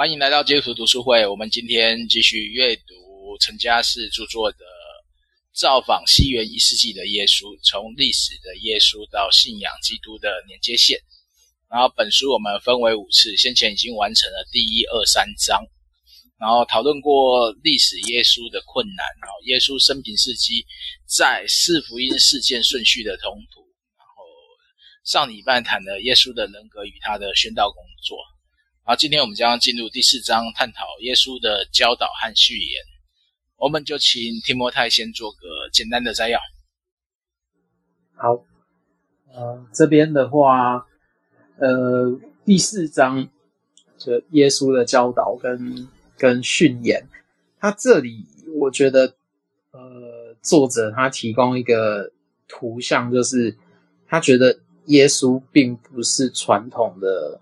[0.00, 1.26] 欢迎来到基督徒读书会。
[1.26, 4.56] 我们今天继续阅读陈家士著作的
[5.52, 10.96] 《造访西元一世纪的耶稣：从历史的耶稣到信仰基督的连接线》。
[11.68, 15.60] 然后本书我们分为五次，先前已经完成了第一、二、三章，
[16.40, 20.64] 然后讨论过历史耶稣的困难，然后耶稣生平事迹
[21.04, 23.60] 在四福音事件顺序的统图，
[23.98, 24.24] 然后
[25.04, 28.16] 上礼拜谈了耶稣的人格与他的宣道工作。
[28.90, 32.82] 好，今天我们将进入第四章，探讨耶稣的教导和序言。
[33.56, 35.38] 我们就请提摩太先做个
[35.72, 36.40] 简单的摘要。
[38.16, 38.44] 好，
[39.32, 40.88] 呃，这边的话，
[41.60, 43.28] 呃，第四章
[43.96, 47.06] 就耶稣的教导跟跟训言，
[47.60, 48.26] 他这里
[48.58, 49.14] 我觉得，
[49.70, 52.10] 呃，作者他提供一个
[52.48, 53.56] 图像，就是
[54.08, 57.40] 他觉得耶稣并不是传统的，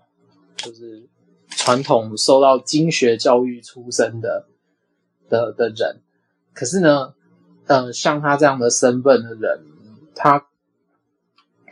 [0.55, 1.09] 就是。
[1.49, 4.47] 传统受到经学教育出身的
[5.27, 5.99] 的的人，
[6.53, 7.13] 可是呢，
[7.65, 9.65] 呃，像他这样的身份的人，
[10.15, 10.47] 他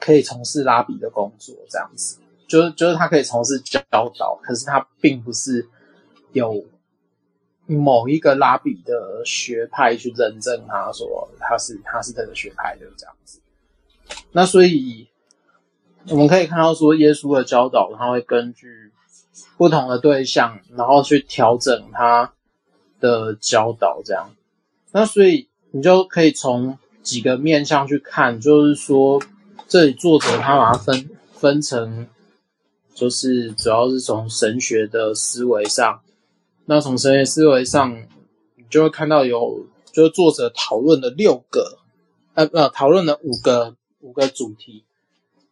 [0.02, 2.18] 可以从事拉比的工作，这样子，
[2.48, 5.70] 就是就是他可以从事教导，可是他并不是
[6.34, 6.66] 有
[7.68, 13.40] 某一个拉比的学派去认证他说他是他是这个学派的这样子。
[14.32, 15.08] 那所以
[16.10, 18.87] 我们可以看到说，耶稣的教导他会根据。
[19.58, 22.32] 不同的对象，然后去调整他
[23.00, 24.30] 的教导，这样。
[24.92, 29.20] 那所以你就可以从几个面向去看，就是说，
[29.68, 32.08] 这里作者他把它分分成，
[32.94, 36.02] 就是主要是从神学的思维上。
[36.66, 37.98] 那从神学思维上，
[38.56, 41.80] 你就会看到有，就是作者讨论了六个，
[42.36, 44.84] 呃，呃，讨论了五个五个主题。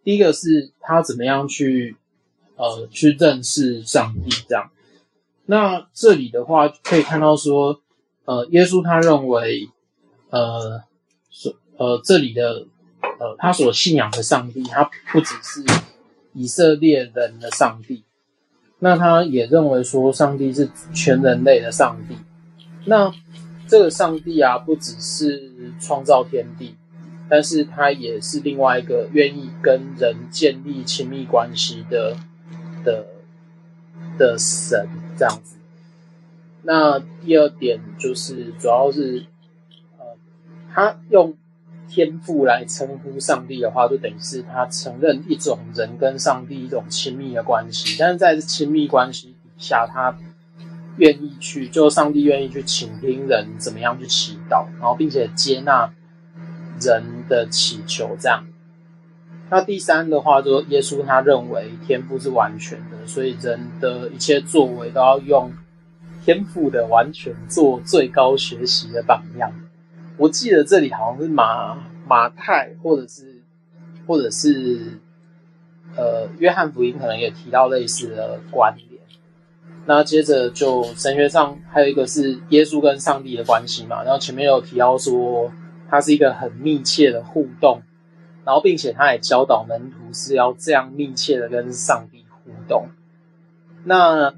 [0.03, 1.95] 第一个是他怎么样去。
[2.58, 4.70] 呃，去认识上帝这样。
[5.45, 7.81] 那这里的话可以看到说，
[8.23, 9.70] 呃，耶稣他认为，
[10.30, 10.81] 呃，
[11.30, 12.66] 所呃这里的
[13.02, 15.63] 呃他所信仰的上帝，他不只是
[16.34, 18.03] 以色列人的上帝，
[18.80, 22.16] 那他也认为说，上帝是全人类的上帝。
[22.85, 23.13] 那
[23.68, 26.75] 这个上帝啊，不只是创造天地，
[27.30, 32.16] 但是他也是另外一个愿意跟人建立亲密关系的。
[32.85, 33.07] 的
[34.18, 34.88] 的神
[35.18, 35.57] 这样子，
[36.62, 39.25] 那第二点就是主要是，
[39.97, 40.06] 呃，
[40.73, 41.35] 他用
[41.90, 50.18] 天赋来称呼上帝的话，就等于是他承认一种人跟上帝一种亲密的关系，但是在亲密关系底下，他
[50.97, 55.94] 愿意去，就上帝愿意去倾听人怎么样去祈祷，然后并且接纳
[56.79, 58.45] 人的祈求这样。
[59.50, 65.51] 那第三的话，就是耶稣他认为天赋是完全的，所以人的一切作为都要用
[66.23, 69.51] 天赋的完全做最高学习的榜样。
[70.17, 73.44] 我记得这里好像是马马太，或者是
[74.07, 75.00] 或者是
[75.95, 79.00] 呃约翰福音，可能也提到类似的观点。
[79.85, 85.51] 那接着就神学上还有一个是耶稣跟上帝的关系嘛，然后前面有提到说，
[85.88, 87.83] 它是一个很密切的互动。
[88.45, 92.89] 然后，并且他也教导门徒是要这样密切的跟上帝互动。
[93.83, 94.35] 那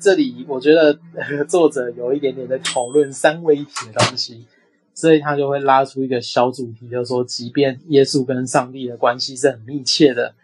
[0.00, 0.98] 这里我觉得
[1.46, 4.44] 作者有一点点在讨论三位一体的东西，
[4.92, 10.34] 所以他就会拉出一个小主题，就是说，即便耶稣跟上帝的关系是很密切的，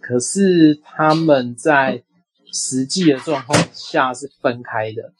[0.00, 2.04] 可是他们在
[2.52, 5.12] 实际的状况下是分开的，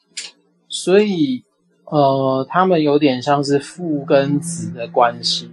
[0.69, 1.43] 所以
[1.83, 5.51] 呃，他们有点像是父跟子的关系。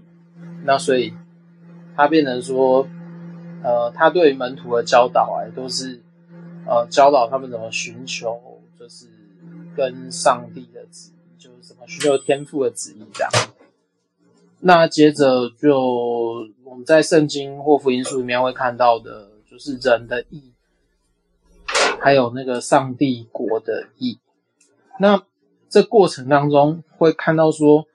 [0.65, 1.13] 那所以。
[1.97, 2.87] 他变成说，
[3.65, 6.03] 呃，他对门徒的教导啊，都是
[6.67, 8.39] 呃教导他们怎么寻求，
[8.79, 9.07] 就是
[9.75, 13.31] 跟上帝的旨意，就是怎么寻求天赋的旨意这样。
[14.61, 20.53] 那接着就我们在圣经或福音书里面会看到的，就是人的义，
[21.99, 24.19] 还有那个上帝国的义。
[25.01, 25.23] 那
[25.71, 27.87] 这过程当中会看到说，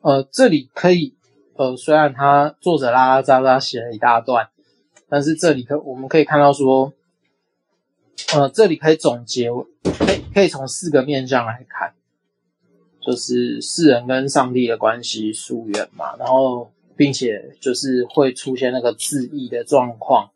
[0.00, 1.14] 呃，这里可以。
[1.58, 4.48] 呃，虽然他作者拉拉杂杂写了一大段，
[5.08, 6.92] 但是这里可我们可以看到说，
[8.32, 9.50] 呃，这里可以总结，
[9.82, 11.94] 可以可以从四个面向来看，
[13.00, 20.30] 就是世人跟上帝的关系疏远嘛，然后并且就是会出现那个自义的状况，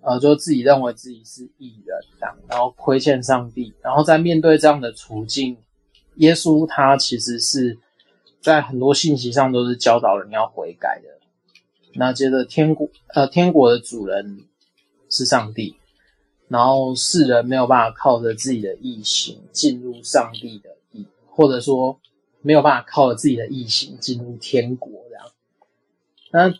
[0.00, 5.58] 呃，就自己认为自己是义人这样，然后亏欠上帝，然后在面对这样的处境，
[6.14, 7.78] 耶稣他其实是。
[8.44, 11.08] 在很多信息上都是教导人要悔改的。
[11.94, 14.44] 那接着天国，呃，天国的主人
[15.08, 15.76] 是上帝。
[16.48, 21.98] 然后世人没有办法靠着自己的意行进入上帝的意，或者说
[22.42, 25.24] 没有办法靠着自己的意行进入天国这样。
[26.30, 26.54] 那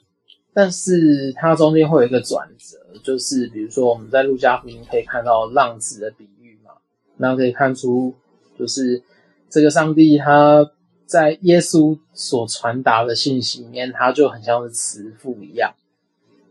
[0.55, 6.73] 但是它中间会有一个转折，就是比如说我们在路加福音可以看到浪子的比喻嘛，
[7.19, 8.15] 那可以看出
[8.59, 9.03] 就是
[9.51, 10.71] 这个上帝他
[11.07, 15.75] 在耶稣所传达的信息里面，他就很像是慈父一样，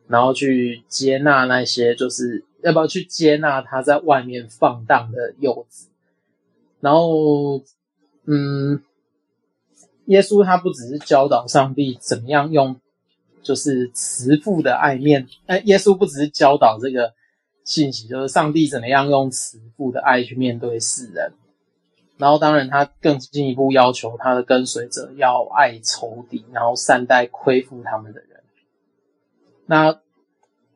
[0.07, 2.45] 然后去接纳那些就是。
[2.63, 5.89] 要不要去接纳他在外面放荡的幼子？
[6.79, 7.61] 然后，
[8.23, 8.81] 嗯，
[10.05, 12.79] 耶稣他不只是教导上帝怎么样用，
[13.41, 15.27] 就是慈父的爱面。
[15.45, 17.13] 哎，耶稣不只是教导这个
[17.65, 21.33] 信息，就是上帝怎么样用慈父的爱去面对世人。
[22.23, 28.43] 然后，当然他更进一步要求他的跟随者要爱仇敌，然后善待亏负他们的人。
[29.65, 29.99] 那。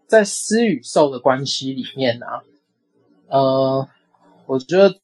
[0.07, 2.41] 在施与受的关系里面啊，
[3.27, 3.89] 呃，
[4.45, 5.01] 我觉得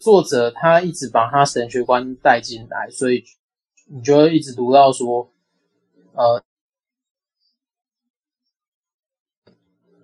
[0.00, 3.22] 作者他一直把他神学观带进来，所以
[3.86, 5.30] 你就会一直读到说，
[6.14, 6.42] 呃，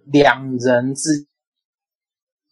[0.05, 1.27] 两人之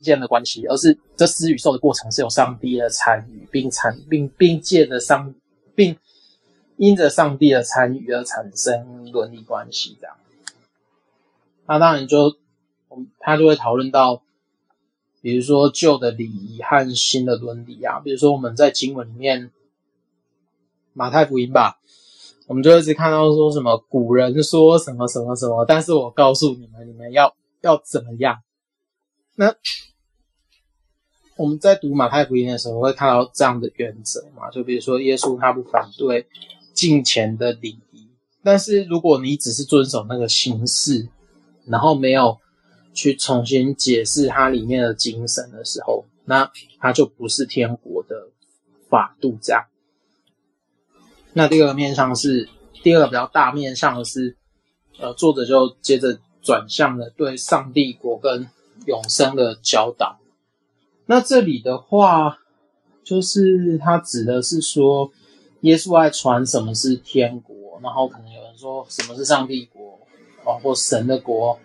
[0.04, 5.34] 间的关系，而是这死与受的过程是有上帝的参与，并产并并借着上
[5.74, 5.96] 并
[6.76, 10.16] 因着上帝的参与而产生伦理关系，这样。
[11.66, 12.36] 那当然就，
[13.18, 14.22] 他就会讨论到，
[15.22, 19.50] 比如说旧的礼仪和新的伦理啊，比如说我们在经文里面，
[20.92, 21.78] 马太福音吧，
[22.46, 28.42] 我们就一直看到说什么古人说什么什么什么，但是我告诉你们，你们要要怎么样？
[29.36, 29.54] 那
[31.36, 34.50] 我们在读马太福音的时候会看到这样的原则嘛？
[34.50, 36.26] 就比如说耶稣他不反对
[36.72, 38.08] 敬虔的礼仪，
[38.42, 41.08] 但是如果你只是遵守那个形式。
[41.66, 42.38] 然后没有
[42.92, 48.28] 去重新解释它里面的精神的时候，那它就不是天国的
[48.90, 49.64] 法度这样。
[51.32, 52.50] 那第二个面向是
[52.82, 54.36] 第二个比较大面向的是，
[54.98, 58.46] 呃，作者就接着转向了对上帝国跟
[58.84, 60.18] 永生的教导。
[61.06, 62.38] 那这里的话，
[63.02, 65.10] 就是他指的是说，
[65.60, 69.98] 耶稣爱传什么是天国，然后可能有人说什么是上帝国。
[70.46, 71.58] 哦，或神的国，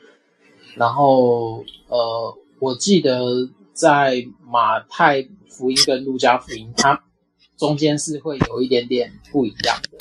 [0.75, 7.03] 然后呃，我记得在马太福音跟路加福音，它
[7.57, 9.97] 中间是会有一点点不一样的。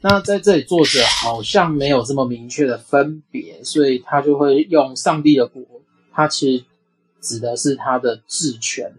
[0.00, 5.62] 那在这里，作者好像没有这么明确的分别，所以他就会用上帝的国，
[6.12, 6.64] 他其实
[7.20, 8.94] 指的是他的治权。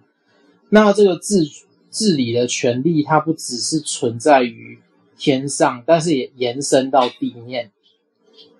[0.70, 1.44] 那这个治
[1.92, 4.80] 治理的权利，它不只是存在于
[5.18, 7.72] 天上，但是也延伸到地面。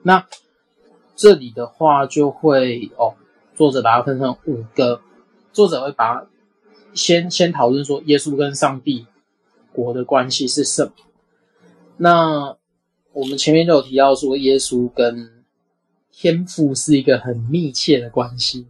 [0.02, 0.26] 那
[1.16, 3.16] 这里的话就会哦，
[3.56, 5.02] 作者把它分成五个，
[5.54, 6.28] 作者会把
[6.94, 9.06] 先先讨论说耶稣跟上帝
[9.72, 10.92] 国的关系是什么。
[11.98, 12.58] 那
[13.12, 15.44] 我们前面就有提到说，耶稣跟
[16.12, 18.68] 天父是一个很密切的关系，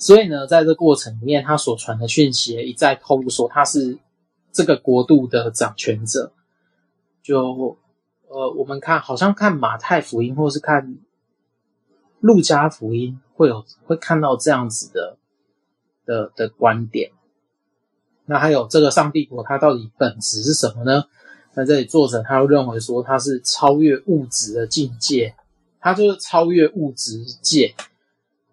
[0.00, 3.96] 所以呢，在这过程里面，他所传的讯息一再透露说他是
[4.50, 6.32] 这个国度的掌权者。
[7.22, 7.78] 就
[8.26, 10.98] 呃，我们看好像看马太福音，或是看。
[12.22, 15.16] 路加福音会有会看到这样子的
[16.04, 17.12] 的的观点，
[18.26, 21.04] 那还有这个上帝国，它到底本质是什么呢？
[21.54, 25.34] 那这里作者他又认为说，它是超越物质的境界，
[25.80, 27.74] 它就是超越物质界，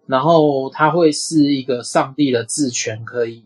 [0.08, 3.44] 然后它会是一个上帝的治权可以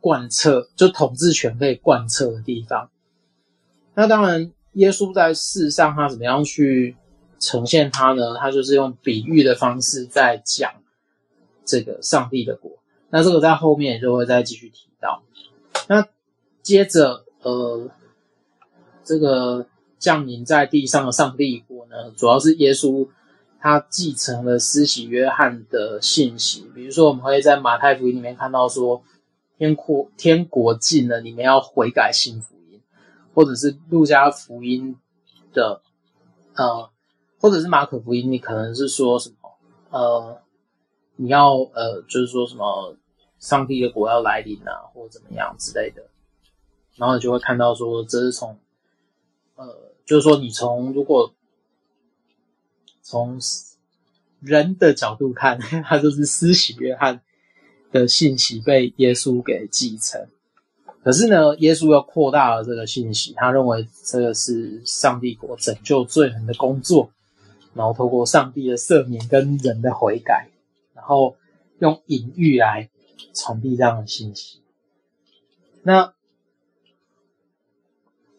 [0.00, 2.88] 贯彻，就统治权可以贯彻的地方。
[3.94, 6.96] 那当然，耶稣在世上他怎么样去？
[7.42, 10.70] 呈现他呢，他就是用比喻的方式在讲
[11.64, 12.72] 这个上帝的国。
[13.08, 15.22] 那这个在后面就会再继续提到。
[15.88, 16.06] 那
[16.60, 17.88] 接着，呃，
[19.02, 19.66] 这个
[19.98, 23.08] 降临在地上的上帝国呢，主要是耶稣
[23.60, 26.70] 他继承了施洗约翰的信息。
[26.74, 29.02] 比如说，我们会在马太福音里面看到说，
[29.58, 32.80] 天国天国近了，你们要悔改信福音，
[33.34, 34.96] 或者是路加福音
[35.52, 35.82] 的，
[36.54, 36.90] 呃。
[37.42, 39.50] 或者是马可福音，你可能是说什么？
[39.88, 40.42] 呃，
[41.16, 42.94] 你要呃，就是说什么
[43.38, 46.02] 上帝的国要来临啊，或者怎么样之类的。
[46.96, 48.58] 然后你就会看到说，这是从
[49.56, 49.74] 呃，
[50.04, 51.32] 就是说你从如果
[53.10, 53.40] 从
[54.38, 57.20] 人的角度看， 他就是施洗约翰
[57.90, 60.28] 的信息被耶稣给继承。
[61.02, 67.10] 可是呢，耶稣又扩大了这个信息，他认为这个是上帝国拯救罪人的工作。
[67.72, 70.48] 然后透过上帝的赦免跟人的悔改，
[70.92, 71.36] 然后
[71.78, 72.90] 用隐喻来
[73.32, 74.60] 传递这样的信息。
[75.82, 76.12] 那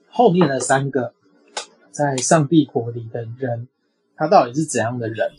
[0.09, 1.13] 后面的三个
[1.91, 3.69] 在上帝国里的人，
[4.21, 5.31] 他到底是怎样的人？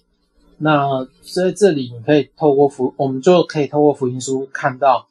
[0.59, 5.07] 那在这里，你可以透过福，我们就可以透过福音书看到，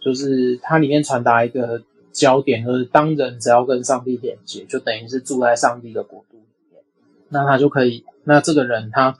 [0.00, 6.84] 就是它里面传达一个焦点，就是当人只要跟上帝连接，就等于是住在上帝的国度里面，
[7.30, 9.18] 那他就可以，那这个人他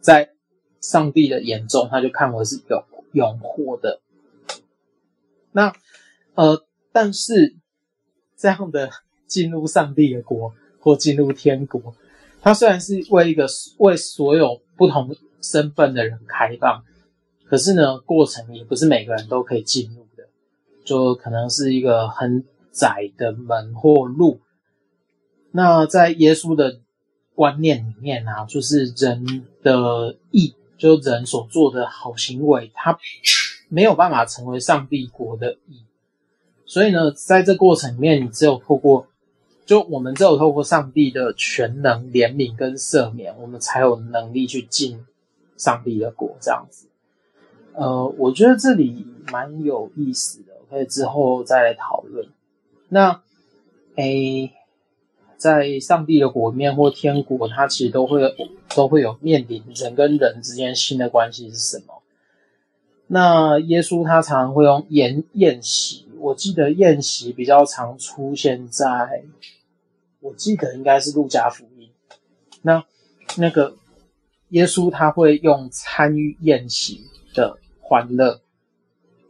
[0.00, 0.30] 在
[0.80, 4.00] 上帝的眼中，他就看为是一个永活的。
[5.50, 5.72] 那
[6.36, 7.56] 呃，但是
[8.36, 8.90] 这样的
[9.26, 11.96] 进入上帝的国或进入天国，
[12.44, 13.46] 他虽然是为一个
[13.78, 16.84] 为所有不同身份的人开放，
[17.46, 20.28] 可是呢，过程也不是每个人都可以进入的，
[20.84, 24.40] 就可能是一个很窄的门或路。
[25.52, 26.80] 那在耶稣的
[27.34, 32.98] 观念里面啊，就是人的义，就人所做的好行为，他
[33.70, 35.82] 没有办法成为上帝国的义。
[36.66, 39.06] 所以呢，在这过程里面，你只有透过。
[39.66, 45.04] 就我们只有透过上帝的全能、怜悯跟赦免，我们才有能力去进
[45.56, 46.36] 上帝的国。
[46.40, 46.86] 这样子，
[47.72, 52.28] 呃，我觉得这里蛮有意思的，可以之后再来讨论。
[52.88, 53.22] 那，
[53.96, 54.52] 诶，
[55.36, 58.20] 在上帝的国面或天国，它其实都会
[58.74, 62.02] 都会有面临人跟人之间新的关系是什么？
[63.06, 66.03] 那耶稣他常常会用宴宴席。
[66.18, 69.24] 我记得宴席比较常出现在，
[70.20, 71.90] 我记得应该是路加福音。
[72.62, 72.84] 那
[73.36, 73.76] 那个
[74.50, 77.02] 耶稣他会用参与宴席
[77.34, 78.40] 的欢乐，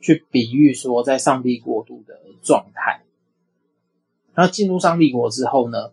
[0.00, 3.03] 去比喻说在上帝国度的状态。
[4.35, 5.93] 那进入上帝国之后呢，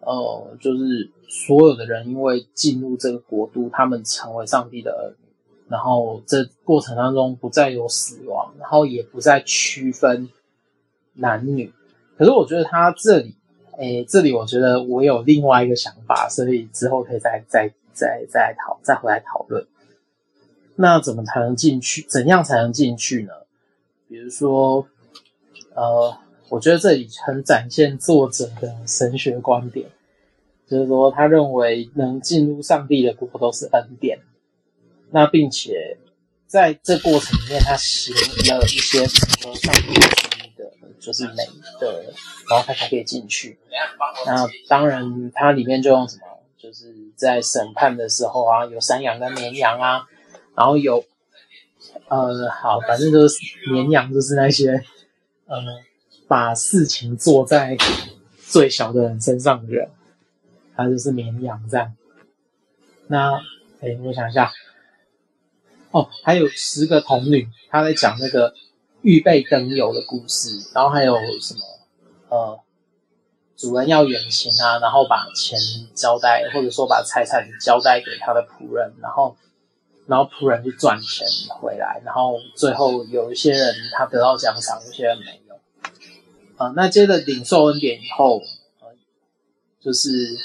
[0.00, 5.27] 呃，就是所有的人因为进入这个国度，他们成为上帝的儿女。
[5.68, 10.28] 然后这过程当中不再有死亡，然后也不再区分
[11.14, 11.72] 男女。
[12.16, 13.36] 可是我觉得他这里，
[13.76, 19.66] 诶，这里我觉得我有另外一个想法，所以之后可以再再再再讨再回来讨论。
[20.76, 22.02] 那怎么才能进去？
[22.08, 23.32] 怎样才能进去呢？
[24.08, 24.86] 比如说，
[25.74, 26.16] 呃，
[26.48, 29.88] 我觉得这里很展现作者的神学观点，
[30.66, 34.20] 就是说他认为能进入上帝的国都是恩典。
[35.10, 35.98] 那并且
[36.46, 39.94] 在这过程里面，他行了一些符合上帝
[40.56, 41.44] 的，就是美
[41.80, 42.02] 的，
[42.48, 43.58] 然后他才可以进去。
[44.26, 46.22] 那当然，它里面就用什么，
[46.58, 50.06] 就是在审判的时候啊，有山羊跟绵羊啊，
[50.56, 51.04] 然后有
[52.08, 53.38] 呃，好，反正就是
[53.70, 54.84] 绵羊，就是那些
[55.46, 55.56] 呃，
[56.26, 57.76] 把事情做在
[58.46, 59.88] 最小的人身上的人，
[60.74, 61.94] 他就是绵羊这样。
[63.06, 63.34] 那，
[63.80, 64.50] 哎，我想一下。
[65.90, 68.52] 哦，还有十个童女，她在讲那个
[69.02, 71.60] 预备灯油的故事，然后还有什么
[72.28, 72.60] 呃，
[73.56, 75.58] 主人要远行啊，然后把钱
[75.94, 79.36] 交代，或者说把财产交代给他的仆人，然后
[80.06, 85.54] 然后仆人去赚钱回来，然后最后有一些人他得到奖赏，有些人没有。
[86.56, 88.42] 啊、那接着领受恩典以后，
[89.80, 90.36] 就是。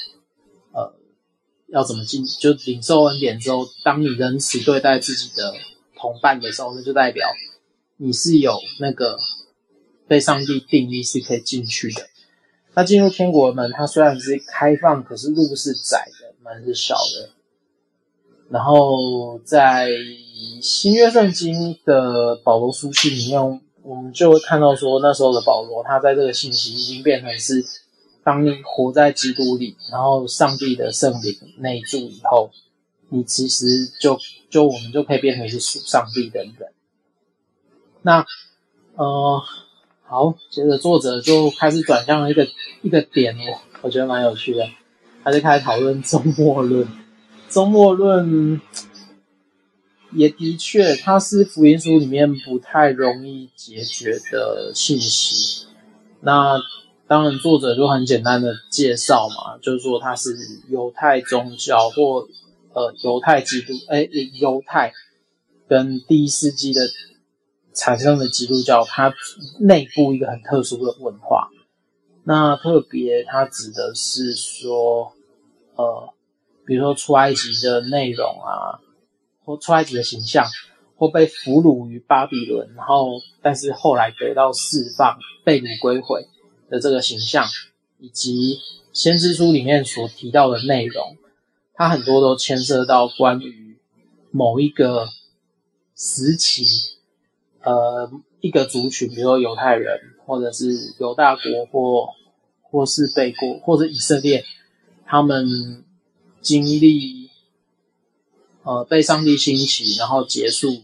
[1.73, 2.23] 要怎么进？
[2.23, 5.55] 就领受恩典之后，当你仁慈对待自己的
[5.97, 7.27] 同伴的时候，那就代表
[7.97, 9.17] 你是有那个
[10.07, 12.03] 被上帝定义是可以进去的。
[12.75, 17.31] 那进入天国的门，它虽然是开放，可是路是窄的，门是小的。
[18.51, 19.89] 然后在
[20.61, 27.65] 新约圣经的保罗书信里面，我们就会看到说，那时候的保罗，他在这个信息已经变成是。
[28.23, 32.51] 当你活在基督里，然后上帝的圣灵内住以后，
[33.09, 33.65] 你其实
[33.99, 34.17] 就
[34.49, 36.53] 就我们就可以变成是属上帝的人。
[38.01, 38.25] 那
[38.95, 39.41] 呃，
[40.03, 42.47] 好，接着作者就开始转向了一个
[42.81, 44.69] 一个点哦，我觉得蛮有趣的，
[45.23, 46.87] 他就开始讨论终末论。
[47.49, 48.61] 终末论
[50.11, 55.67] 也的确，它是福音书里面不太容易解决的信息。
[56.21, 56.57] 那
[57.13, 60.35] 当然，作者就很简单的介绍嘛，就是说他是
[60.67, 62.27] 犹太宗教或
[62.73, 64.09] 呃犹太基督，诶
[64.41, 64.91] 犹太
[65.67, 66.81] 跟第一世纪的
[67.71, 69.13] 产生的基督教，它
[69.59, 71.49] 内部一个很特殊的文化。
[72.23, 75.13] 那特别它指的是说，
[75.75, 76.11] 呃，
[76.65, 78.81] 比如说出埃及的内容啊，
[79.45, 80.47] 或出埃及的形象，
[80.97, 86.25] 或被俘虏于巴比伦，然后但是后来得到释放，被掳归回。
[86.73, 87.45] 的这个形象，
[87.99, 88.59] 以及
[88.93, 91.17] 先知书里面所提到的内容，
[91.75, 93.77] 它很多都牵涉到关于
[94.31, 95.07] 某一个
[95.95, 96.63] 时期，
[97.61, 98.11] 呃，
[98.41, 102.09] 一个族群，比如说犹太人，或者是犹大国，或
[102.63, 104.43] 或是被国，或者以色列，
[105.05, 105.83] 他们
[106.41, 107.29] 经历
[108.63, 110.81] 呃被上帝兴起，然后结束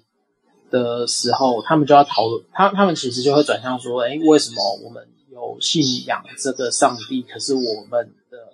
[0.70, 5.08] 的时候，他们就要讨论，他他们其实就会转向说，哎，为什么我们
[5.40, 8.54] 有信仰这个上帝，可是我们的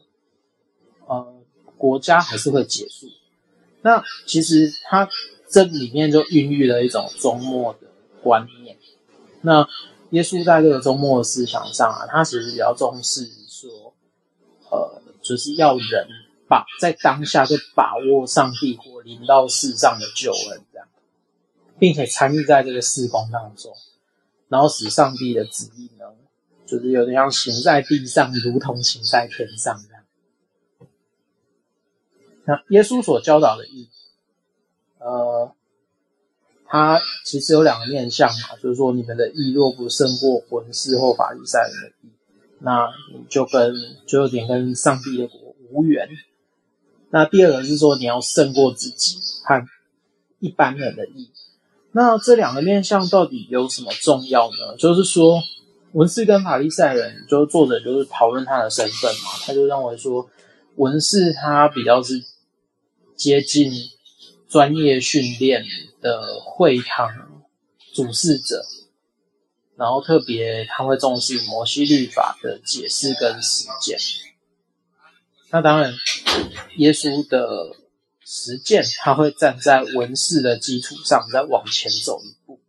[1.08, 1.34] 呃
[1.77, 3.08] 国家还是会结束？
[3.82, 5.10] 那其实他
[5.50, 7.88] 这里面就孕育了一种周末的
[8.24, 8.77] 观念。
[9.42, 9.68] 那
[10.12, 13.94] 耶稣在这个周末的思想上啊，他其实比较重视说，
[14.72, 16.08] 呃，就是要人
[16.48, 20.88] 把在当下就把握上帝或临到世上的救恩，这样，
[21.77, 23.75] 并且参与在这个事工当中，
[24.48, 26.06] 然后使上帝的旨意呢，
[26.65, 30.03] 就是有点像行在地上，如同行在天上这样。
[32.45, 33.89] 那耶稣所教导的义，
[35.00, 35.51] 呃，
[36.67, 42.12] 他其实有两个面向嘛，就是说，你们的义若不胜过文士或法利赛人的义，
[42.60, 43.74] 那你就跟
[44.05, 46.07] 就有点跟上帝的国无缘。
[47.10, 49.65] 那第二个是说，你要胜过自己和
[50.39, 51.31] 一般人的义。
[51.91, 54.75] 那这两个面向到底有什么重要呢？
[54.77, 55.41] 就是说，
[55.96, 60.30] 文士跟法利赛人，就是作者就是讨论他的身份嘛，他就认为说，
[60.75, 62.24] 文士他比较是。
[63.18, 63.72] 接近
[64.50, 65.64] 专业训练
[66.02, 67.46] 的会堂
[67.94, 68.66] 主事者，
[69.78, 73.98] 然后特别他会重视摩西律法的解释跟实践。
[75.50, 75.94] 那当然，
[76.75, 77.74] 耶稣的
[78.25, 82.60] 实践他会站在文士的基础上再往前走一步。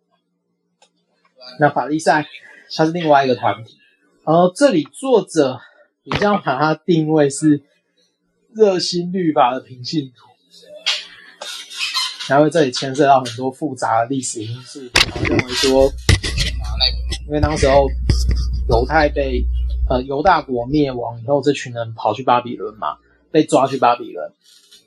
[1.59, 2.29] 那法利赛
[2.75, 3.77] 他是另外一个团体，
[4.25, 5.61] 然后这里作者
[6.05, 7.63] 你这样把它定位是
[8.55, 10.27] 热心律法的平信徒。
[12.29, 15.85] 然后这里牵涉到很多复杂的历史因素，然后认为说，
[17.29, 17.87] 因为当时候
[18.69, 19.45] 犹太被
[19.89, 22.99] 呃犹大国灭亡以后，这群人跑去巴比伦嘛，
[23.31, 24.33] 被抓去巴比伦，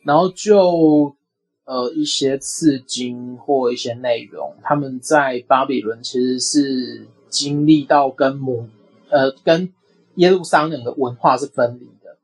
[0.04, 1.16] 然后就
[1.64, 8.68] 呃一些刺经或一些内容，他们在巴比伦其实是经历到跟母
[9.10, 9.74] 呃跟
[10.16, 12.18] 耶路撒冷的文化是分离的，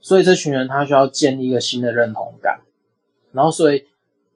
[0.00, 2.60] 所以这群人他需要建立一个新的认同感，
[3.32, 3.86] 然后所以。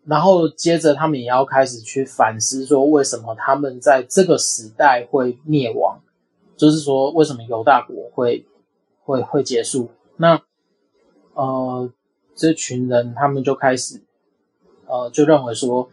[0.04, 6.00] 然后接着，他们也要开始去反思，说为什么他们在这个时代会灭亡，
[6.56, 8.46] 就是说为什么犹大国会
[9.04, 9.90] 会会结束？
[10.16, 10.40] 那
[11.34, 11.92] 呃，
[12.34, 14.00] 这群人他们就开始
[14.86, 15.90] 呃，就认为说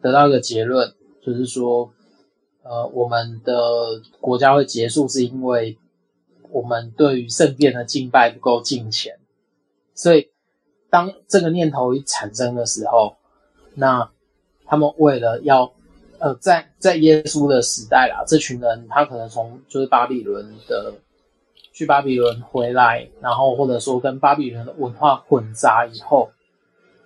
[0.00, 1.92] 得到一个结论，就是说
[2.62, 5.76] 呃，我们的国家会结束，是因为
[6.50, 9.18] 我们对于圣殿的敬拜不够敬虔。
[9.94, 10.30] 所以
[10.88, 13.16] 当这个念头一产生的时候，
[13.74, 14.10] 那
[14.64, 15.72] 他们为了要，
[16.18, 20.94] 呃，在在耶稣的时代啦，这群人他可能从就是巴比伦的
[21.72, 26.30] 去巴比伦回来，然后或者说跟巴比伦的文化混杂以后，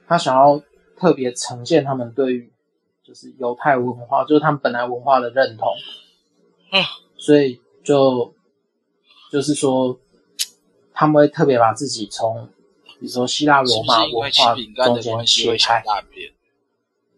[0.07, 0.61] 他想要
[0.99, 2.53] 特别呈现他们对于
[3.07, 5.69] 就是犹太文化，就是他们本来文化的认同，
[6.73, 6.83] 嗯，
[7.17, 8.35] 所以就
[9.31, 9.99] 就是说
[10.93, 12.49] 他们会特别把自己从
[12.99, 15.83] 比如说希腊罗马文化中间切开。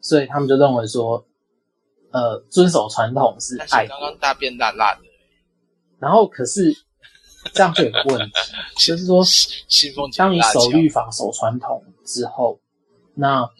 [0.01, 1.22] 所以他们就认为说，
[2.12, 3.87] 呃，遵守传统是爱。
[3.87, 5.01] 刚刚大便大辣的。
[5.98, 6.74] 然后可是
[7.53, 8.33] 这样就有个问题，
[8.87, 9.22] 就是说，
[10.16, 12.59] 当你守律法、守传统之后，
[13.14, 13.51] 那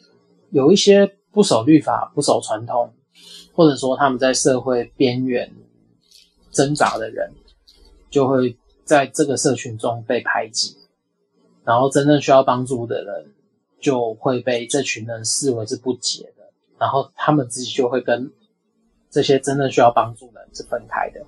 [0.49, 2.93] 有一些不守律法、不守传统，
[3.53, 5.53] 或者说他们在社会边缘
[6.51, 7.31] 挣扎的人，
[8.09, 10.77] 就会在这个社群中被排挤，
[11.63, 13.33] 然后真正需要帮助的人，
[13.79, 16.51] 就会被这群人视为是不洁的。
[16.77, 18.31] 然后他们自己就会跟
[19.09, 21.25] 这些真正需要帮助的人是分开的。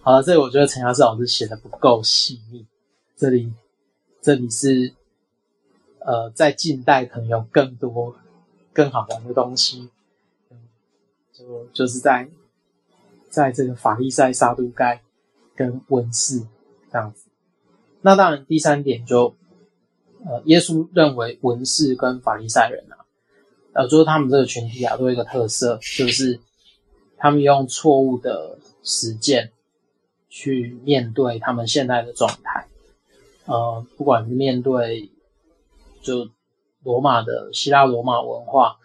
[0.00, 2.66] 好了，这里我觉得陈嘉诗老师写的不够细腻。
[3.16, 3.52] 这里，
[4.20, 4.92] 这里是
[6.00, 8.14] 呃，在近代可能有更多
[8.76, 9.88] 更好玩的东西。
[11.32, 12.28] 就就是在
[13.30, 15.02] 在这个法利赛、撒都该
[15.54, 16.46] 跟文士
[16.90, 17.28] 这样子。
[18.02, 19.34] 那当然，第三点就
[20.24, 23.04] 呃，耶稣认为文士跟法利赛人啊。
[23.72, 26.40] 呃，就是他们这个群体啊，都有一个特色，就是
[27.18, 29.52] 他们用错误的实践
[30.30, 32.66] 去面对他们现在的状态。
[33.44, 35.10] 呃，不管是面对
[36.00, 36.30] 就
[36.86, 38.76] 罗马的希腊罗马文化，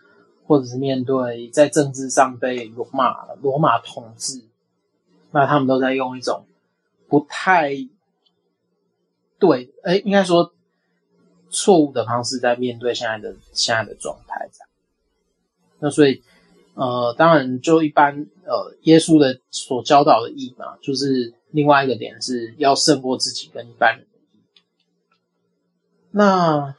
[0.48, 4.42] 或者是面对在政治上被罗马罗马统治，
[5.30, 6.48] 那他们都在用一种
[7.08, 7.70] 不太
[9.38, 10.52] 对，哎，应该说
[11.52, 14.68] 错误的方式在面对现在的现在的状态，这样。
[15.78, 16.24] 那所以，
[16.74, 24.20] 呃，当然就一般呃，耶稣的所教导的义嘛，就是另外一个点是要胜过自己跟一般人的。
[26.10, 26.76] 那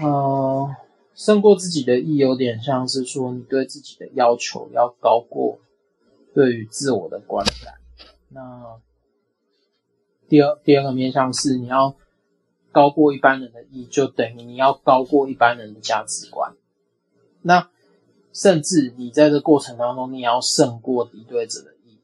[0.00, 0.76] 呃，
[1.14, 5.58] 胜过自己的意有点像是说你对自己的要求要高过
[6.32, 7.74] 对于自我的观感。
[8.28, 8.80] 那
[10.28, 11.96] 第二第二个面向是你要
[12.70, 16.54] 高过一般人的意，就等于你要高过一般人的价值观。
[17.42, 17.68] 那
[18.32, 21.98] 甚至你在这过程当中，你要胜过敌对者的意，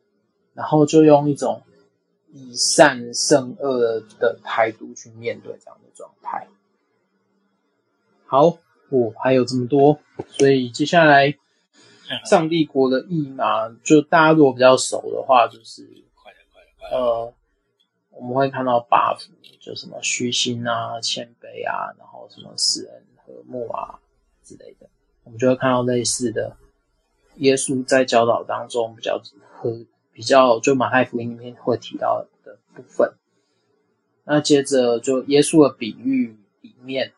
[0.54, 1.62] 然后就用一种
[2.32, 6.48] 以善胜恶的态度去面对这样的状态。
[8.26, 8.58] 好，
[8.90, 11.36] 我、哦、还有这么多，所以接下来
[12.24, 15.88] 上帝国的义嘛，就大家如果比较熟的话，就是
[16.90, 17.32] 呃，
[18.10, 24.00] 我们会看到八福，就什么虚心啊、谦卑啊，然后什么使人和睦啊
[24.42, 24.88] 之类的。
[25.24, 26.56] 我们就会看到类似的，
[27.36, 29.20] 耶稣在教导当中比较
[29.52, 33.14] 和比较，就马太福音里面会提到的部分。
[34.24, 37.14] 那接着就耶稣的比喻里面，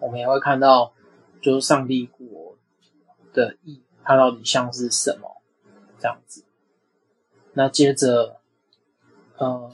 [0.00, 0.92] 我们也会看到，
[1.40, 2.56] 就是上帝国
[3.32, 5.42] 的义，它到底像是什么
[5.98, 6.44] 这样子。
[7.52, 8.40] 那接着，
[9.36, 9.72] 呃，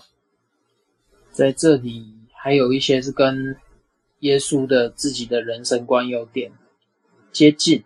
[1.31, 3.57] 在这里还有一些是跟
[4.21, 6.53] 耶稣的自己的人生观有点。
[7.33, 7.85] 接近，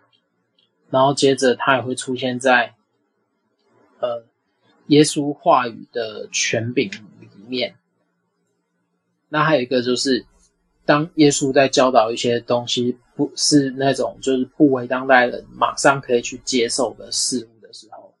[0.91, 2.75] 然后接着他也会出现在，
[3.99, 4.23] 呃，
[4.85, 7.75] 耶稣话语的权柄里面。
[9.27, 10.27] 那还有一个就是，
[10.89, 18.15] 当耶稣在教导一些东西，不是那种就是不为当代人马上可以去接受的事物的时候，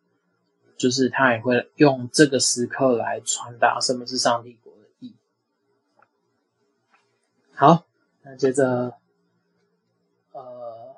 [0.77, 5.15] 就是他也会用这个时刻来传达什么是上帝国的义。
[7.55, 7.87] 好，
[8.21, 8.93] 那接着。
[10.31, 10.95] 呃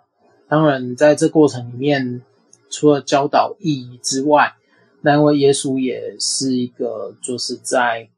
[0.50, 2.22] 当然，在这过程里面，
[2.70, 4.58] 除了教导意义之外，
[5.00, 8.10] 那因为耶稣也是一个就是在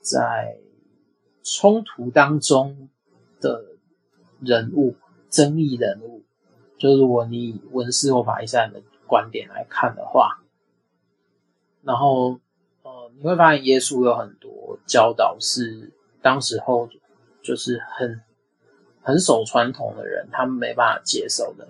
[0.00, 0.58] 在
[1.54, 2.88] 冲突当中
[3.40, 3.64] 的
[4.40, 4.96] 人物，
[5.30, 6.22] 争议人物。
[6.76, 10.42] 就如果你以文士或法利赛人的观点来看的话，
[11.82, 12.38] 然后
[12.82, 16.88] 呃，你会发现耶稣有很多教导是当时候
[17.42, 18.20] 就是很。
[19.00, 21.68] 很守传统的人，他们没办法接受的。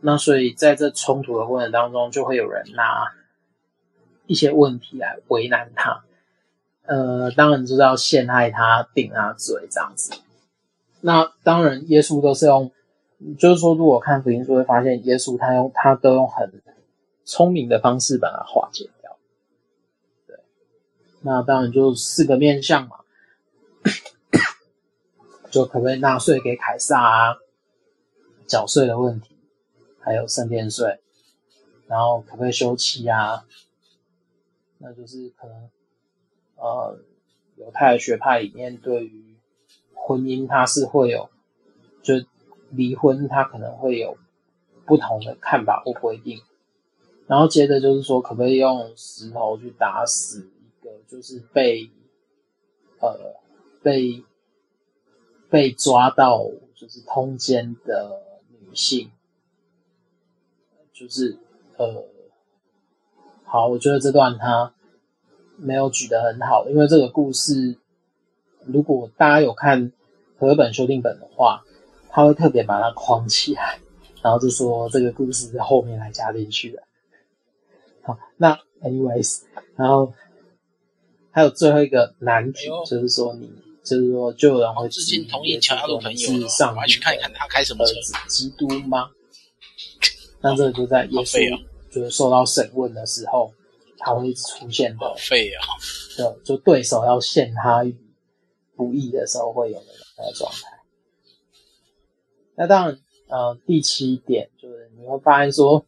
[0.00, 3.12] 那所以在这冲突的过程当中，就会有人拿
[4.26, 6.04] 一些问题来为难他。
[6.86, 10.12] 呃，当然就是要陷害他、定他罪这样子。
[11.00, 12.70] 那当然，耶稣都是用，
[13.38, 16.62] 就是说，如果看福音书会发现，耶稣他用他都用很
[17.24, 19.16] 聪明的方式把它化解掉。
[20.26, 20.36] 对，
[21.22, 22.96] 那当然就四个面向嘛。
[25.50, 27.36] 就可不可以纳税给凯撒啊？
[28.46, 29.36] 缴税的问题，
[30.00, 31.00] 还有圣殿税，
[31.86, 33.44] 然后可不可以休妻啊？
[34.78, 35.70] 那就是可能，
[36.60, 36.98] 呃，
[37.56, 39.34] 犹太学派里面对于
[39.94, 41.30] 婚姻，它是会有，
[42.02, 42.14] 就
[42.70, 44.16] 离婚，它可能会有
[44.86, 46.40] 不同的看法或规定。
[47.26, 51.90] 然后接着就是说，可不可以用石头去打死一个，就是被，
[53.00, 53.40] 呃，
[53.82, 54.22] 被。
[55.52, 56.44] 被抓到
[56.76, 59.10] 就是通奸的女性，
[60.92, 61.38] 就是
[61.76, 62.04] 呃，
[63.42, 64.72] 好，我觉得这段他
[65.60, 67.76] 没有举得很好，因为这个故事，
[68.64, 69.92] 如果大家有看
[70.38, 71.62] 和本修订本的话，
[72.10, 73.78] 他会特别把它框起来，
[74.22, 76.82] 然后就说这个故事是后面来加进去的。
[78.02, 79.42] 好，那 anyways，
[79.76, 80.12] 然后
[81.30, 83.50] 还有最后一个难题，就是说你。
[83.82, 85.68] 就是说，就有人会质疑同意是
[86.48, 89.10] 上帝去看一看他开什么车子，基督吗？
[90.42, 91.58] 那这个就在耶稣
[91.90, 93.52] 就是受到审问的时候，
[94.00, 95.14] 他会一直出现的。
[95.16, 95.62] 废啊！
[96.16, 97.96] 就就对手要陷他于
[98.74, 99.86] 不义的时候会有的
[100.18, 100.80] 那个状态。
[102.56, 105.86] 那当然，呃，第七点就是你会发现说，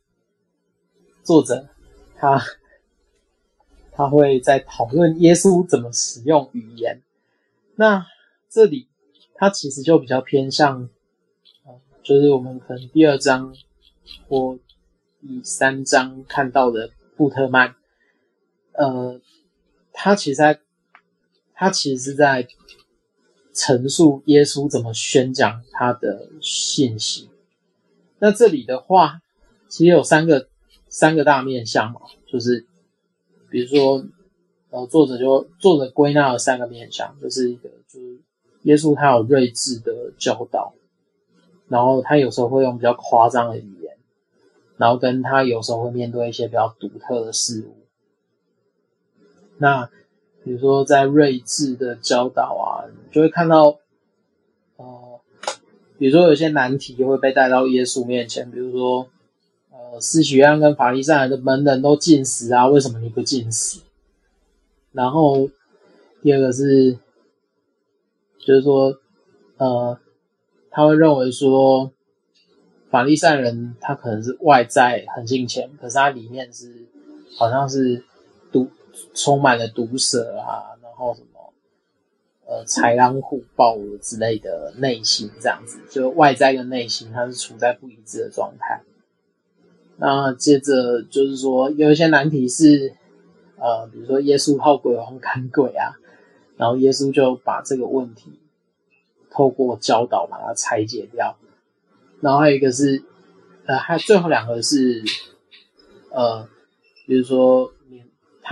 [1.22, 1.68] 作者
[2.16, 2.40] 他
[3.90, 7.02] 他会在讨论耶稣怎么使用语言。
[7.74, 8.06] 那
[8.48, 8.88] 这里，
[9.34, 10.88] 他其实就比较偏向，
[12.02, 13.54] 就是我们可能第二章
[14.28, 14.58] 或
[15.20, 17.74] 第三章看到的布特曼，
[18.72, 19.20] 呃，
[19.92, 20.60] 他其实在，
[21.54, 22.46] 他其实是在
[23.52, 27.30] 陈述耶稣怎么宣讲他的信息。
[28.18, 29.20] 那这里的话，
[29.68, 30.48] 其实有三个
[30.88, 32.66] 三个大面向嘛，就是
[33.50, 34.04] 比如说。
[34.74, 38.18] 呃作者就作者归纳了三个面向，就是一个就是
[38.62, 40.72] 耶稣他有睿智的教导，
[41.68, 43.98] 然后他有时候会用比较夸张的语言，
[44.78, 47.81] 然后跟他有时候会面对一些比较独特的事物。
[49.58, 49.88] 那
[50.44, 53.78] 比如说在睿智的教导啊，就会看到，
[54.76, 55.20] 呃，
[55.98, 59.08] 比如说有些难题会被带到耶稣面前，比如说，
[59.70, 63.80] 呃，司提反跟法利赛人的门人都禁食啊，为什么你不禁食？
[64.90, 65.48] 然后
[66.22, 66.98] 第二个是，
[68.44, 68.98] 就是说，
[69.58, 69.98] 呃，
[70.70, 71.92] 他会认为说，
[72.90, 76.86] 法利赛人他可能是外在很敬虔，可是他里面是
[77.38, 78.04] 好像是，
[79.14, 81.52] 充满了毒蛇啊，然后什么，
[82.46, 88.82] 呃，豺狼虎豹之类的内心这样子，就外在跟内心它是处在不一致的状态。
[89.96, 92.94] 那接着就是说，有一些难题是。
[93.64, 95.94] 呃，比如说耶稣靠鬼王赶鬼啊，
[96.56, 98.40] 然后耶稣就把这个问题
[99.30, 101.36] 透过教导把它拆解掉。
[102.20, 103.04] 然后还有一个是，
[103.64, 105.04] 呃，还有最后两个是，
[106.10, 106.48] 呃，
[107.06, 107.72] 比如说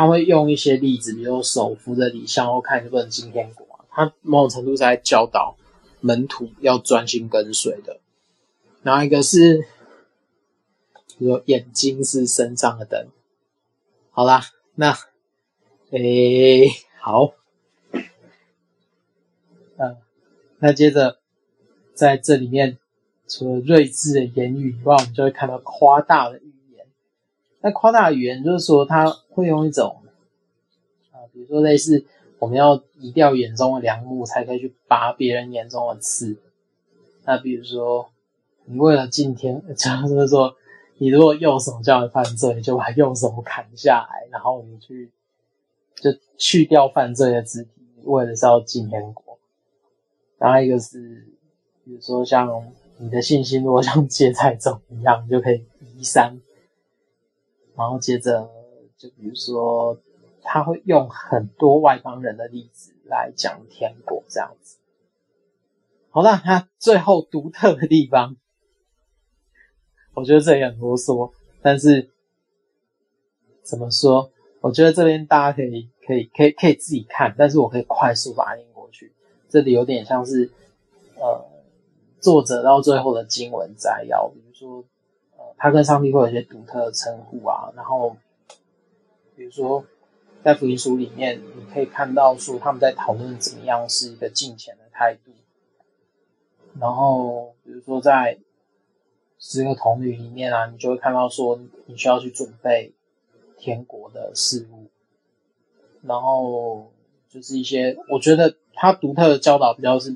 [0.00, 3.66] 他会用一些例子，比如手扶着你向后看就不能进天国。
[3.90, 5.56] 他某种程度是在教导
[6.00, 8.00] 门徒要专心跟随的。
[8.82, 9.58] 然后一个是，
[11.18, 13.08] 比如说眼睛是身上的灯。
[14.10, 14.42] 好啦。
[14.76, 14.96] 那，
[15.90, 17.34] 诶，好，
[19.76, 19.98] 嗯，
[20.60, 21.18] 那接着
[21.92, 22.78] 在这里面，
[23.28, 26.54] 除了睿智的言语以外，我们就会看到夸大的语。
[27.60, 30.02] 那夸大语言就是说，他会用一种
[31.12, 32.04] 啊，比如说类似
[32.38, 36.38] 我们要移掉眼中的梁木，才可以去拔别人眼中的刺。
[37.24, 38.10] 那比如说，
[38.64, 40.56] 你为了敬天， 就是说。
[41.02, 45.10] 你如果右手叫人犯罪，你就把右手砍下来，然后你去
[45.94, 47.70] 就去掉犯罪的肢体，
[48.04, 49.38] 为的是要进天国。
[50.36, 51.26] 然后一个是，
[51.86, 55.64] 比如说像你的信心，如果像芥菜种一样，你就可以
[55.96, 56.38] 移山。
[57.80, 58.46] 然后接着
[58.98, 59.98] 就比如说，
[60.42, 64.76] 他会用很多外邦人的例子来讲天国这样子。
[66.10, 68.36] 好了，他最后独特的地方。
[70.12, 72.10] 我觉得这也很啰嗦，但是
[73.62, 74.30] 怎么说？
[74.60, 79.14] 我觉得这边大家可以可以可以可以自己看，但是我可以快速把它念过去。
[79.48, 80.50] 这里有点像是
[81.16, 81.46] 呃
[82.20, 84.84] 作者到最后的经文摘要，比如说
[85.60, 88.16] 他跟上帝会有一些独特的称呼啊，然后
[89.36, 89.84] 比如说
[90.42, 95.30] 在福音书里面，你可以看到说他们在讨论怎么样是一个敬虔的态度，
[96.80, 98.38] 然后比如说在。
[99.42, 102.92] 十个童女里面啊，你就会看到说，你需要去准备
[103.56, 104.90] 天国的事物，
[106.02, 106.92] 然后
[107.30, 110.14] 就是一些，我觉得他独特的教导比较是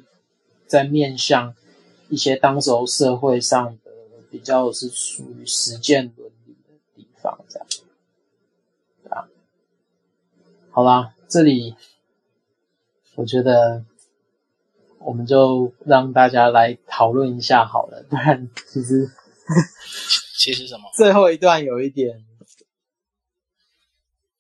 [0.66, 1.54] 在面向
[2.10, 3.78] 一些当时候社会上
[4.34, 7.68] 比较是属于实践伦理的地方，这样，
[9.10, 9.30] 啊，
[10.72, 11.76] 好啦，这里
[13.14, 13.84] 我觉得。
[15.06, 19.06] 我们就让大家来讨论一下好了，不然其实
[20.38, 20.84] 其实什么？
[20.96, 22.24] 最后一段有一点，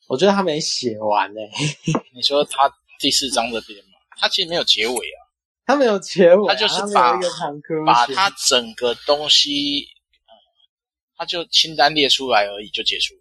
[0.06, 1.40] 我觉得他没写完呢。
[2.16, 3.98] 你说他第四章这边吗？
[4.16, 5.23] 他其实没有结尾啊，
[5.66, 7.18] 他没有结尾，他就是把
[7.86, 9.88] 把他整个东西，
[10.26, 10.32] 嗯，
[11.16, 13.20] 他就清单列出来而已，就结束了。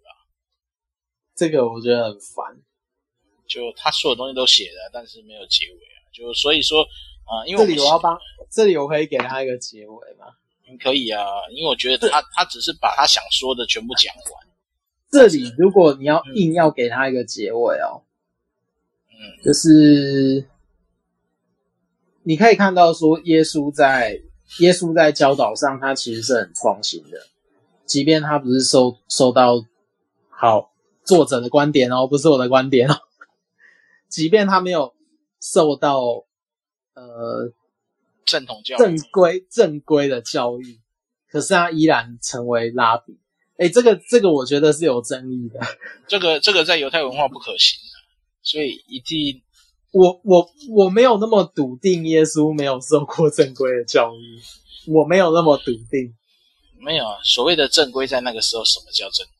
[1.34, 2.56] 这个我觉得很烦，
[3.46, 6.86] 就他所有东西都写了，但是没有结尾啊，就所以说。
[7.26, 8.18] 啊、嗯，因为这里我要帮，
[8.50, 10.26] 这里我可以给他一个结尾吗？
[10.68, 14.46] 你可以啊，因为我觉得他他只是把他想说的全部讲完。
[15.10, 18.04] 这里如果你要硬要给他一个结尾哦，
[19.08, 20.46] 嗯，就是
[22.24, 24.20] 你可以看到说耶稣在
[24.58, 27.18] 耶稣在教导上，他其实是很创新的，
[27.86, 29.64] 即便他不是受受到
[30.28, 30.72] 好
[31.04, 32.96] 作者的观点哦，不是我的观点哦，
[34.08, 34.94] 即便他没有
[35.40, 36.24] 受到。
[36.96, 37.52] 呃，
[38.24, 40.78] 正统教，正规正规的教育，
[41.28, 43.18] 可是他依然成为拉比。
[43.56, 45.58] 哎，这个这个我觉得是有争议的。
[46.06, 47.80] 这个这个在犹太文化不可行，
[48.42, 49.42] 所以一定，
[49.94, 54.40] 我我我没有那么笃定耶稣没有受过正规的教育，
[54.92, 56.12] 我没有那么笃定。
[56.80, 59.32] 没有啊，所谓的正规在那个时候，什么叫正规？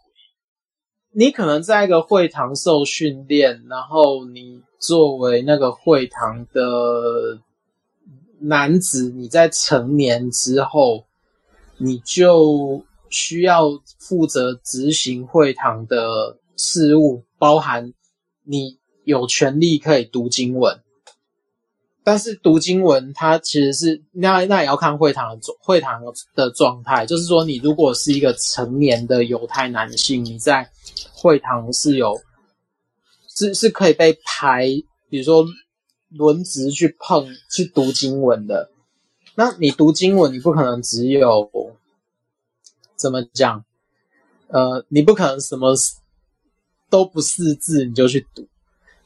[1.11, 7.40] 你可能在一个会堂受训练，然后你作为那个会堂的
[8.40, 11.05] 男子，你在成年之后，
[11.77, 17.93] 你就需要负责执行会堂的事务，包含
[18.45, 20.81] 你有权利可以读经文，
[22.03, 26.03] 但是读经文，它其实是那那也要看会堂的会堂
[26.35, 27.07] 的状态。
[27.07, 30.71] 就是说，你如果是一个成年的犹太男性，你在
[31.12, 32.21] 会堂是有
[33.29, 34.67] 是是可以被排，
[35.09, 35.45] 比如说
[36.11, 38.71] 轮值去碰去读经文的。
[39.35, 41.51] 那你读经文，你不可能只有
[42.97, 43.64] 怎么讲？
[44.49, 45.75] 呃，你不可能什么
[46.88, 48.47] 都不识字你就去读，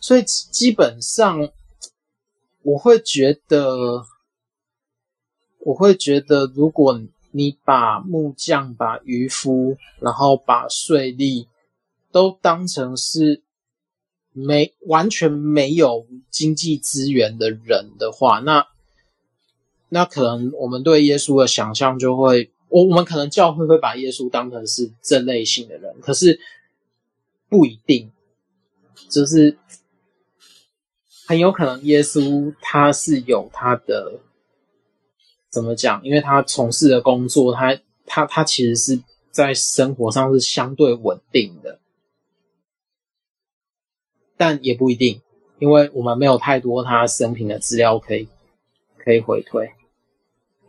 [0.00, 1.50] 所以基本上
[2.62, 4.04] 我会觉得，
[5.60, 11.46] 我会觉得，如果你把木匠、把渔夫，然后把税吏
[12.10, 13.42] 都当成是
[14.32, 18.66] 没完全没有经济资源的人的话，那
[19.88, 22.50] 那可能我们对耶稣的想象就会。
[22.70, 26.38] 我我们可能教会会把耶稣当成是这类型的人，可是
[27.48, 28.12] 不一定，
[29.08, 29.56] 就是
[31.28, 34.18] 很有可能耶稣他是有他的
[35.50, 36.02] 怎么讲？
[36.02, 41.80] 因为他从事的工作，他他他其实是在生活上是相对稳定的，
[44.38, 45.20] 但也不一定，
[45.58, 48.26] 因为我们没有太多他生平的资料可以
[48.96, 49.70] 可以回推，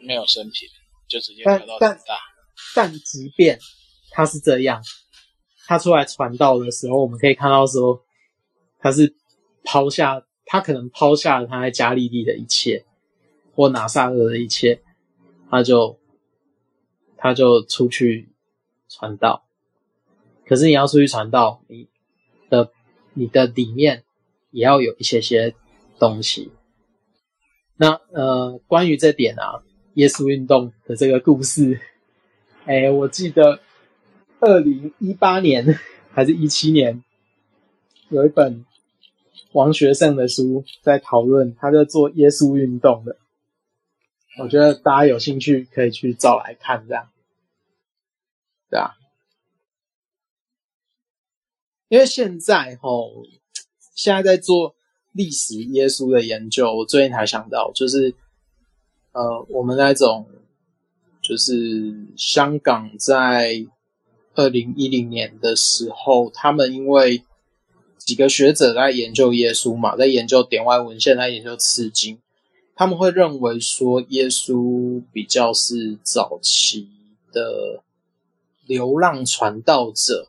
[0.02, 0.68] 没有生平。
[1.08, 2.00] 就直接到但但
[2.76, 3.58] 但即便
[4.12, 4.84] 他是这样，
[5.68, 8.04] 他出来传道的时候，我们可以看到说，
[8.78, 9.16] 他是
[9.64, 12.84] 抛下他可能抛下了他在加利利的一切，
[13.54, 14.82] 或拿撒勒的一切，
[15.48, 16.00] 他就
[17.18, 18.30] 他就出去
[18.88, 19.46] 传道。
[20.48, 21.88] 可是你要出去传道，你
[22.50, 22.72] 的
[23.14, 24.04] 你的里面
[24.50, 25.54] 也要有一些些
[26.00, 26.52] 东西。
[27.78, 29.62] 那呃，关于这点啊。
[29.96, 31.78] 耶稣运动的这个故事，
[32.64, 33.60] 哎，我记得
[34.40, 35.78] 二零一八年
[36.12, 37.04] 还是一七年，
[38.08, 38.66] 有一本
[39.54, 43.18] 王学胜的书在讨论，他在做耶稣运动的。
[44.40, 47.10] 我觉得大家有兴趣可以去找来看，这样，
[48.70, 48.96] 对啊。
[51.88, 53.26] 因为现在吼，
[53.96, 54.76] 现在在做
[55.12, 58.16] 历史耶稣的研究，我最近才想到，就是。
[59.12, 60.28] 呃，我们那种
[61.20, 63.66] 就是香港在
[64.36, 67.24] 二零一零年的时候，他们因为
[68.10, 72.18] 几个学者在研究耶稣嘛，在研究典外文献，在研究次经，
[72.76, 76.90] 他们会认为说耶稣比较是早期
[77.32, 77.84] 的
[78.66, 80.28] 流浪传道者，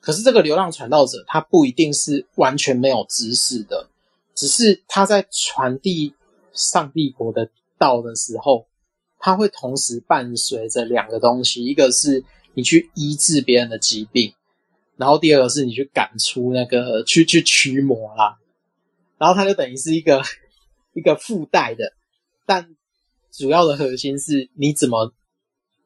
[0.00, 3.88] 可是这个流浪传道者他不一定是完全没有知识的，
[4.36, 6.14] 只是他在传递
[6.52, 7.50] 上帝国的。
[7.78, 8.64] 道的时候，
[9.18, 14.32] 他会同时伴随着两个东西，一个是你去医治别人的疾病，
[14.96, 18.38] 然后第二个是你去赶出那个去去驱魔啦，
[19.18, 20.22] 然后它就等于是一个
[20.94, 21.92] 一个附带的，
[22.44, 22.74] 但
[23.30, 25.12] 主要的核心是你怎么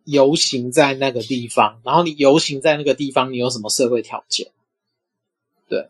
[0.04, 4.50] 游行在那个地方，然后你游行在那个地方，你有什么社会条件？
[5.68, 5.88] 对，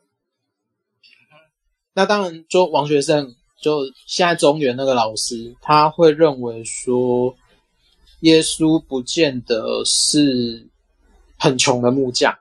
[1.93, 3.37] 那当然就王学胜。
[3.63, 7.37] 就现在中原那个老师，他会认为说，
[8.21, 10.67] 耶稣不见得是
[11.37, 12.39] 很穷的木匠，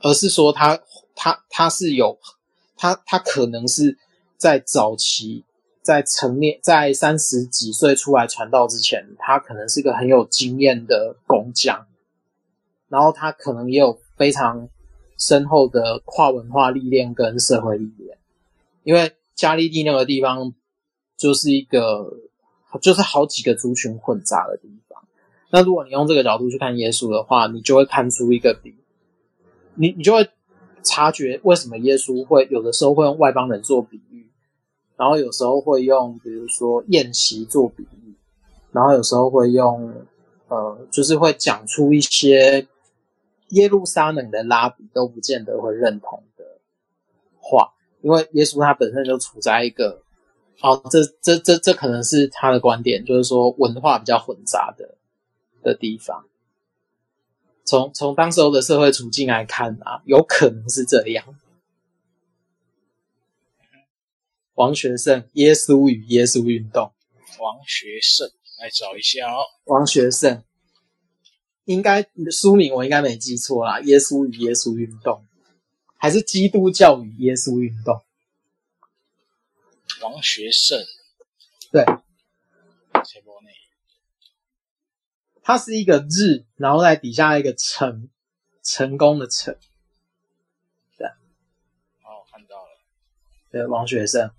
[0.00, 0.80] 而是说他
[1.14, 2.18] 他他是有
[2.76, 3.98] 他他可能是
[4.36, 5.44] 在早期
[5.82, 11.86] 在成年在三十几岁出来传道之前，他可能是一个很有经验的工匠，
[12.88, 14.68] 然后他可能也有非常
[15.18, 18.18] 深厚的跨文化历练跟社会历练，
[18.82, 19.14] 因为。
[19.38, 20.52] 加利利那个地方
[21.16, 22.12] 就是一个，
[22.82, 25.00] 就是好几个族群混杂的地方。
[25.52, 28.74] 那如果你用这个角度去看耶稣的话，你就会看出一个比，
[29.78, 30.28] 你你就会
[30.82, 34.26] 察觉为什么耶稣会有的时候会用外邦人做比喻，
[34.96, 38.14] 然后有时候会用比如说宴席做比喻，
[38.72, 39.94] 然后有时候会用
[40.48, 42.66] 呃，就是会讲出一些
[43.50, 46.44] 耶路撒冷的拉比都不见得会认同的
[47.38, 47.72] 话。
[48.00, 50.02] 因为耶稣他本身就处在一个，
[50.62, 54.94] 哦，这这这这可能是他的观点，就是说文化比较混杂的
[55.62, 56.24] 的地方。
[57.68, 61.38] 从从当时候的社会处境来看啊，有可能是这样。
[64.54, 66.94] 王学胜，耶稣与耶稣运动。
[67.38, 68.26] 王学胜，
[68.58, 69.44] 来找一下哦。
[69.64, 70.42] 王学胜，
[71.66, 75.26] 应该书名我应该没记错啦，耶稣与耶稣运动。
[75.98, 78.02] 还是基督教与耶稣运动，
[80.00, 80.80] 王学胜，
[81.70, 81.84] 对，
[85.48, 88.10] 他是一个日，然后在底下一个成，
[88.62, 89.56] 成功的成，
[90.98, 91.06] 对，
[92.02, 92.78] 哦，看到了，
[93.50, 94.30] 对，王学胜，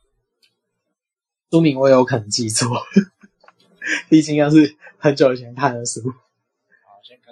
[1.49, 2.67] 书名我有可能记错，
[4.07, 6.13] 毕竟要是很久以前看的书，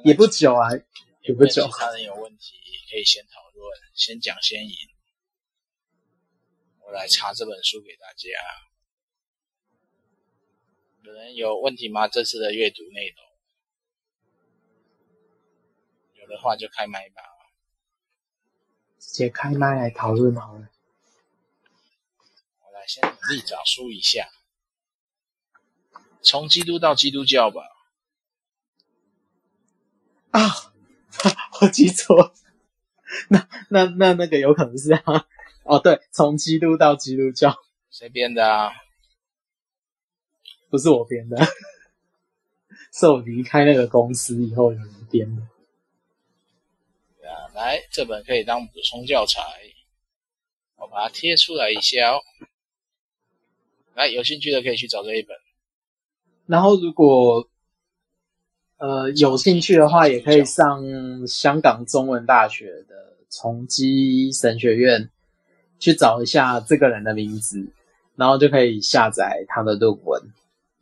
[0.03, 0.71] 也不久啊，
[1.21, 1.67] 也不久。
[1.67, 2.55] 其他人有问题
[2.89, 3.63] 可以先讨论，
[3.93, 4.73] 先讲先赢。
[6.79, 8.27] 我来查这本书给大家。
[11.03, 12.07] 有人有问题吗？
[12.07, 13.26] 这次的阅读内容，
[16.27, 17.21] 有的话就开麦吧。
[18.99, 20.67] 直接开麦来讨论好了。
[22.61, 24.27] 我来先努力找书一下。
[26.21, 27.61] 从基督到基督教吧。
[30.31, 30.41] 啊，
[31.61, 32.33] 我记错。
[33.29, 35.25] 那那那那个有可能是啊。
[35.63, 37.57] 哦，对，从基督到基督教。
[37.89, 38.71] 谁编的啊？
[40.69, 41.37] 不是我编的，
[42.91, 45.41] 是我离开那个公司以后有人编的。
[47.55, 49.41] 来，这本可以当补充教材，
[50.75, 52.19] 我把它贴出来一下哦。
[53.95, 55.35] 来，有兴趣的可以去找这一本。
[56.45, 57.49] 然后，如果
[58.77, 65.09] 呃有兴趣的话，也可以上香港中文大学的崇基神学院
[65.79, 67.73] 去找一下这个人的名字，
[68.15, 70.21] 然后就可以下载他的论文。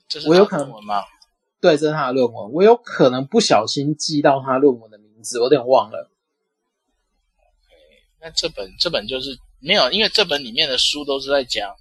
[0.08, 1.04] 这是他的论文吗？
[1.62, 2.52] 对，这是他的论文。
[2.52, 6.12] 我有可能不小心记到他论文的名字，我有点忘了。
[8.32, 11.74] 这本这本就是没有，因为这本里面的书都是在讲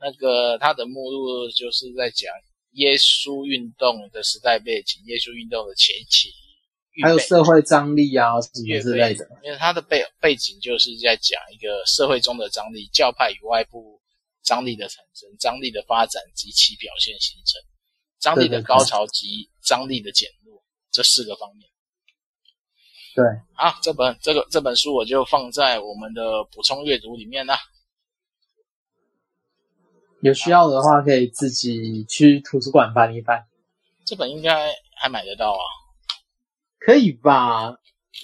[0.00, 2.32] 那个它的目录，就是在讲
[2.72, 6.30] 耶稣运动的时代背景，耶稣运动的前期，
[7.02, 9.26] 还有社会张力啊什么之类的。
[9.42, 13.98] 因为它的背背景就是在讲一个社会中的张力，教派与外部。
[14.42, 17.60] 张力的产生、张力的发展及其表现形成、
[18.18, 21.69] 张力的高潮及张力的减弱，这四个方面。
[23.14, 27.58] 对，啊，这本这个这本书我就放在我们的补充阅读里面啦。
[30.22, 33.46] 有需要的话，可以自己去图书馆翻一翻。
[34.04, 35.62] 这本应该还买得到啊？
[36.78, 37.70] 可以吧？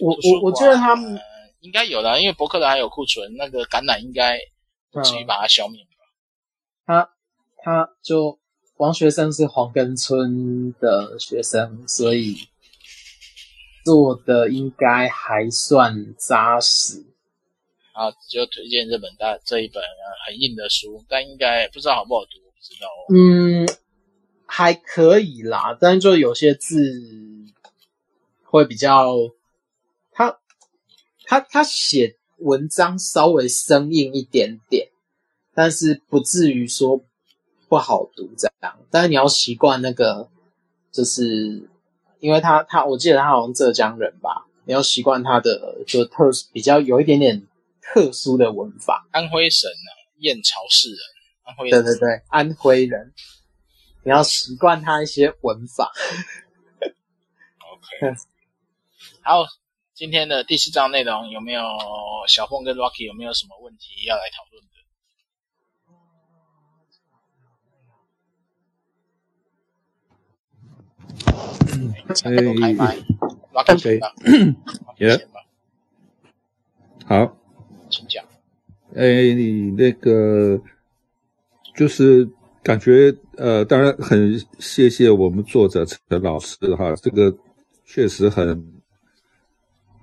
[0.01, 1.22] 我我我觉得他们、呃、
[1.61, 4.39] 应该有的，因为博客来还有库存，那个橄榄应该
[4.91, 5.82] 不至于把它消灭。
[5.82, 5.87] 嗯
[6.87, 7.11] 他
[7.57, 8.39] 他就
[8.76, 12.37] 王学生是黄根村的学生，所以
[13.87, 17.05] 做的应该还算扎实。
[17.93, 19.80] 啊，就推荐这本大这一本
[20.26, 23.14] 很硬的书，但应该不知道好不好读，不知道哦。
[23.14, 23.68] 嗯，
[24.45, 26.76] 还可以啦，但就有些字
[28.43, 29.14] 会比较，
[30.11, 30.41] 他
[31.24, 34.89] 他他写文章稍微生硬一点点。
[35.55, 37.03] 但是不至于说
[37.66, 40.28] 不好读这样，但是你要习惯那个，
[40.93, 41.66] 就是
[42.27, 47.47] 因为他他，我记得他好像浙江人吧，你要习惯他的就特比较有一点点
[47.81, 49.07] 特殊的文法。
[49.12, 50.99] 安徽省的，燕巢市人，
[51.45, 51.85] 安徽人。
[51.85, 53.14] 对对对，安徽人，
[54.03, 55.93] 你要习惯他一些文法。
[56.81, 58.16] OK，
[59.22, 59.47] 好，
[59.95, 61.62] 今天的第四章内容有没有
[62.27, 64.64] 小凤跟 Rocky 有没有什么问题要来讨论？
[72.24, 72.37] 哎，
[73.82, 74.01] 对，
[74.99, 75.26] 耶，
[77.05, 77.37] 好，
[77.91, 78.24] 请讲。
[78.95, 80.61] 哎，你那个
[81.74, 82.28] 就是
[82.62, 87.37] 感觉呃，当然很谢谢我们作者陈老师哈，这个
[87.84, 88.76] 确实很。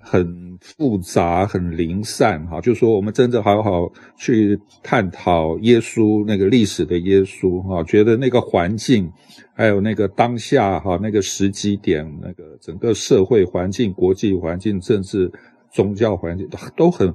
[0.06, 9.10] 很复杂，很零散，哈，就是说我们真的好好去探讨耶稣那个历史的耶稣，哈，觉得那个环境，
[9.56, 15.32] 还有那个当下，哈，那个时机点，那个整个社会环境、国际环境、政治、
[15.72, 17.08] 宗教环境都很，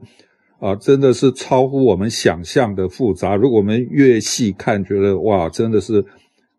[0.59, 3.36] 啊，真的是超乎我们想象的复杂。
[3.36, 6.03] 如果我们越细看，觉得哇，真的是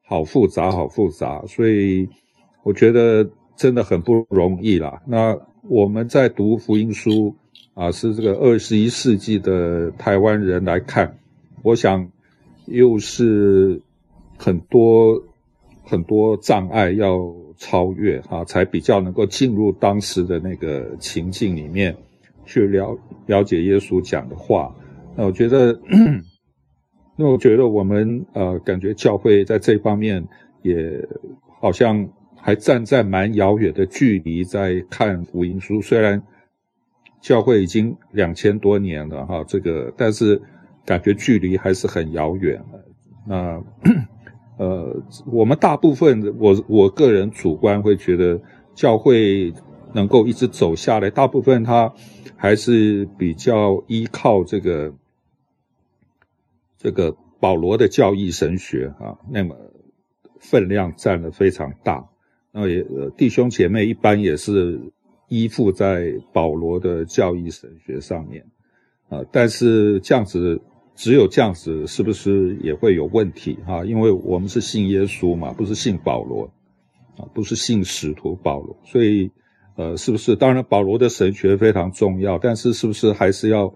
[0.07, 1.43] 好复杂，好复杂。
[1.47, 2.07] 所以
[2.63, 3.27] 我觉得
[3.57, 5.01] 真的很不容易啦。
[5.07, 5.35] 那。
[5.69, 7.35] 我们在读福音书
[7.75, 11.19] 啊，是这个二十一世纪的台湾人来看，
[11.61, 12.09] 我想
[12.65, 13.79] 又是
[14.35, 15.21] 很多
[15.83, 21.95] 很多障碍要超越哈、啊，才比较能够进入当时的那个情境里面
[22.45, 22.97] 去了
[23.27, 24.75] 了解耶稣讲的话。
[25.15, 25.79] 那我觉得，
[27.15, 30.27] 那我觉得我们呃，感觉教会在这方面
[30.63, 31.07] 也
[31.61, 32.09] 好像。
[32.41, 36.21] 还站在蛮遥远的距离在看福音书，虽然
[37.21, 40.41] 教会已经两千多年了哈，这个但是
[40.85, 42.63] 感觉距离还是很遥远。
[43.27, 43.63] 那
[44.57, 48.41] 呃，我们大部分我我个人主观会觉得，
[48.73, 49.53] 教会
[49.93, 51.93] 能够一直走下来，大部分它
[52.35, 54.93] 还是比较依靠这个
[56.77, 59.55] 这个保罗的教义神学啊，那么
[60.39, 62.08] 分量占了非常大。
[62.51, 62.83] 那么也
[63.15, 64.79] 弟兄姐妹一般也是
[65.27, 68.43] 依附在保罗的教义神学上面
[69.07, 70.59] 啊，但是这样子
[70.95, 73.85] 只有这样子，是不是也会有问题哈？
[73.85, 76.51] 因为我们是信耶稣嘛，不是信保罗
[77.17, 79.29] 啊，不是信使徒保罗，所以
[79.75, 80.35] 呃，是不是？
[80.35, 83.71] 当然，保罗的神学非常重要，但是是不是还是要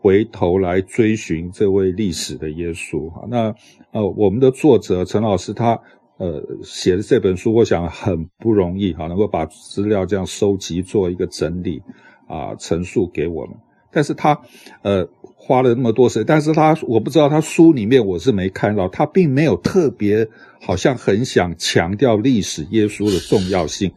[0.00, 3.24] 回头来追寻这位历史的耶稣哈？
[3.28, 3.54] 那
[3.92, 5.80] 呃，我们的作者陈老师他。
[6.22, 11.82] 呃，写的这本书，我想很不容易哈，能够把资料这样收集，做一个整理
[12.28, 13.56] 啊，陈述给我们。
[13.90, 14.40] 但是他
[14.82, 20.28] 呃花了那么多时间，但是他我不知道他书里面我是没看到，他并没有特别
[20.60, 23.90] 好像很想强调历史耶稣的重要性，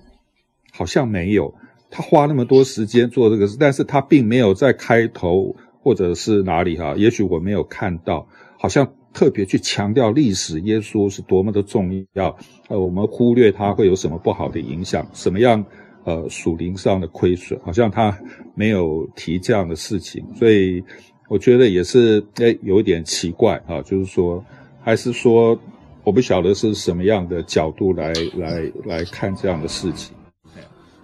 [0.74, 1.54] 好像没有。
[1.92, 8.95] 他花那么多时间做这个事，但是他并没有在开头或者是哪里哈，也许我没有看到，好像。
[9.16, 12.38] 特别去强调历史，耶稣是多么的重要，
[12.68, 15.66] 呃，我们忽略他会有什么不好的影响，什么样
[16.04, 18.20] 呃属灵上的亏损，好像他
[18.56, 20.84] 没有提这样的事情，所以
[21.30, 24.44] 我觉得也是诶有一点奇怪啊，就是说
[24.84, 25.58] 还是说
[26.04, 30.14] 我不晓得是什么样的角度来来来看这样的事情。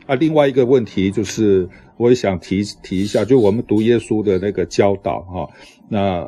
[0.06, 5.50] 啊，另外一个问题就是我也想提提一下，就我们读耶稣的那个教导哈，
[5.88, 6.28] 那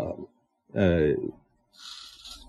[0.72, 1.14] 呃。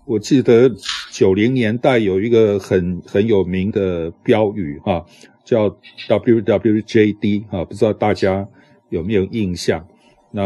[0.07, 0.71] 我记得
[1.11, 5.03] 九零年代有一个很很有名的标语哈，
[5.43, 5.67] 叫
[6.07, 8.47] WWJD 哈，不知道大家
[8.89, 9.87] 有没有印象？
[10.29, 10.43] 那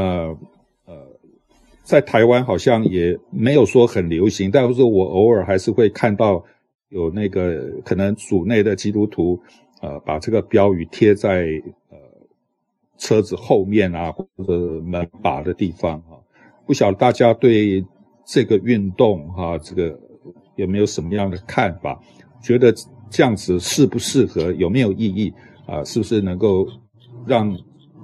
[0.85, 1.19] 呃，
[1.83, 6.45] 在台湾好像也没有说很流行，但是我偶尔还是会看到
[6.87, 9.41] 有那个可能组内的基督徒
[9.81, 11.97] 呃，把这个标语贴在呃
[12.97, 16.17] 车子后面啊或者门把的地方哈，
[16.65, 17.83] 不晓得大家对。
[18.31, 19.99] 这个运动哈，这个
[20.55, 21.99] 有没有什么样的看法？
[22.43, 22.71] 觉得
[23.09, 24.51] 这样子适不适合？
[24.53, 25.33] 有没有意义
[25.65, 25.83] 啊？
[25.83, 26.67] 是不是能够
[27.25, 27.57] 让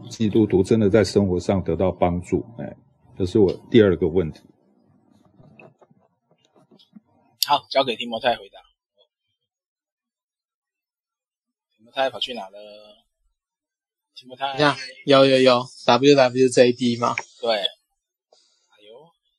[0.09, 2.43] 基督徒真的在生活上得到帮助？
[2.57, 2.75] 哎，
[3.15, 4.39] 这是我第二个问题。
[7.45, 8.59] 好，交给提摩太回答。
[11.77, 12.57] 提摩太跑去哪了？
[14.15, 14.57] 提摩太，
[15.05, 17.15] 有有有，WWJD 吗？
[17.39, 17.63] 对。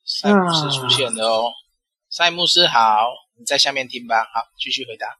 [0.07, 1.51] 赛姆斯出现了哦，
[2.09, 4.23] 塞姆斯好，你在下面听吧。
[4.33, 5.19] 好，继续回答。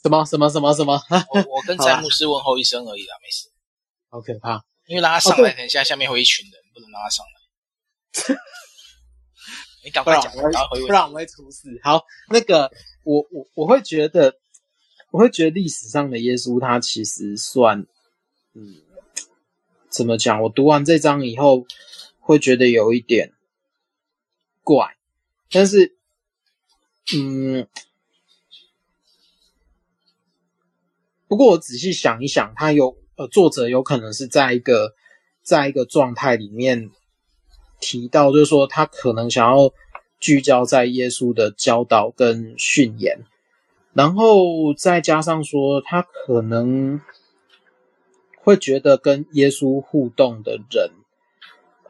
[0.00, 1.02] 什么什么什么什么？
[1.34, 3.50] 我我跟塞姆斯问候一声而已啦，没事。
[4.08, 8.36] 好可怕，因为让他上来，等一下下面会一群人，不能让他上来。
[9.82, 11.68] 你赶快讲，不然我会出事。
[11.82, 12.70] 好，那个
[13.02, 14.34] 我我我会觉得，
[15.10, 17.80] 我会觉得历史上的耶稣他其实算，
[18.54, 18.76] 嗯，
[19.90, 20.40] 怎么讲？
[20.42, 21.66] 我读完这章以后，
[22.20, 23.32] 会觉得有一点。
[24.70, 24.96] 怪，
[25.50, 25.96] 但是，
[27.12, 27.66] 嗯，
[31.26, 34.94] 不过我仔细想一想，他有呃，作者有可能是在一个
[35.42, 36.92] 在一个状态里面
[37.80, 39.72] 提到，就是说他可能想要
[40.20, 43.24] 聚焦在耶稣的教导跟训言，
[43.92, 47.00] 然后再加上说他可能
[48.36, 50.92] 会觉得跟耶稣互动的人。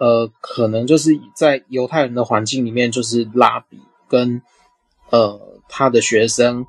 [0.00, 3.78] 呃，可能就是在犹太人的环境里面，就是拉比
[4.08, 4.40] 跟
[5.10, 6.64] 呃他的学生，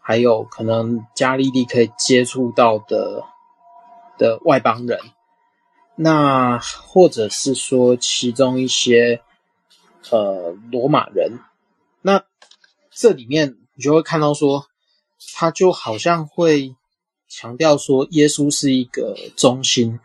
[0.00, 3.24] 还有可能加利利可以接触到的
[4.16, 4.98] 的外邦人，
[5.94, 9.20] 那或者是说其中一些
[10.10, 11.38] 呃罗马人，
[12.00, 12.24] 那
[12.90, 14.64] 这里面你就会看到说，
[15.34, 16.74] 他就好像会
[17.28, 20.00] 强调说耶稣是一个中心。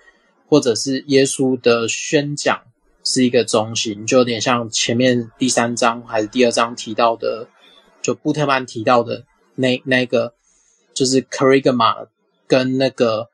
[0.48, 2.65] 或者是耶稣的宣讲
[3.06, 7.48] 是一个中心，就有点像前面第三章还是第二章提到的，
[8.02, 9.26] 就布特曼提到的
[9.56, 10.36] 那那个，
[10.94, 12.10] 就是 Kerygma
[12.48, 13.30] 跟那个，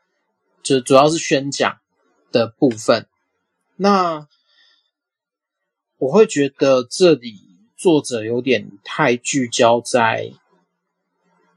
[0.61, 1.79] 就主要是宣讲
[2.31, 3.07] 的部分。
[3.77, 4.27] 那
[5.97, 7.35] 我会觉得这里
[7.75, 10.33] 作者有点太聚焦在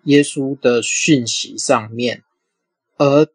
[0.04, 2.22] 耶稣的讯息上面，
[2.96, 3.28] 而。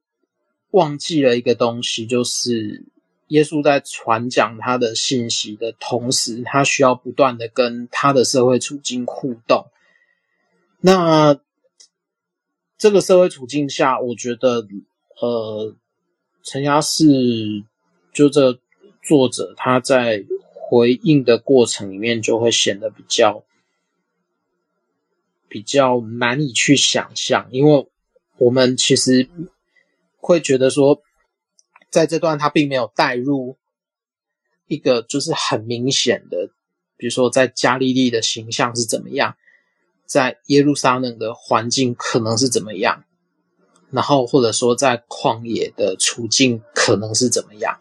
[0.72, 2.86] 忘记了一个东西，就是
[3.30, 9.66] 耶稣在传讲他的信息的同时，他需要不断的跟他的社会处境互动。
[10.82, 11.40] 那
[12.78, 14.68] 这个社会处境下，我觉得，
[15.20, 15.76] 呃，
[16.44, 17.64] 陈家是
[18.14, 18.60] 就这
[19.02, 20.24] 作者他在
[20.54, 23.44] 回应的过程里面，就会显得比较
[25.48, 27.88] 比较难以去想象，因为
[28.38, 29.30] 我们其实。
[30.22, 31.02] 会觉得说，
[31.90, 33.58] 在这段他并没有带入
[34.68, 36.52] 一个就是很明显的
[36.98, 39.38] 比如说在加利利的形象是怎么样，
[40.06, 43.06] 在耶路撒冷的环境可能是怎么样，
[43.90, 47.80] 然后或者说在旷野的处境可能是怎么样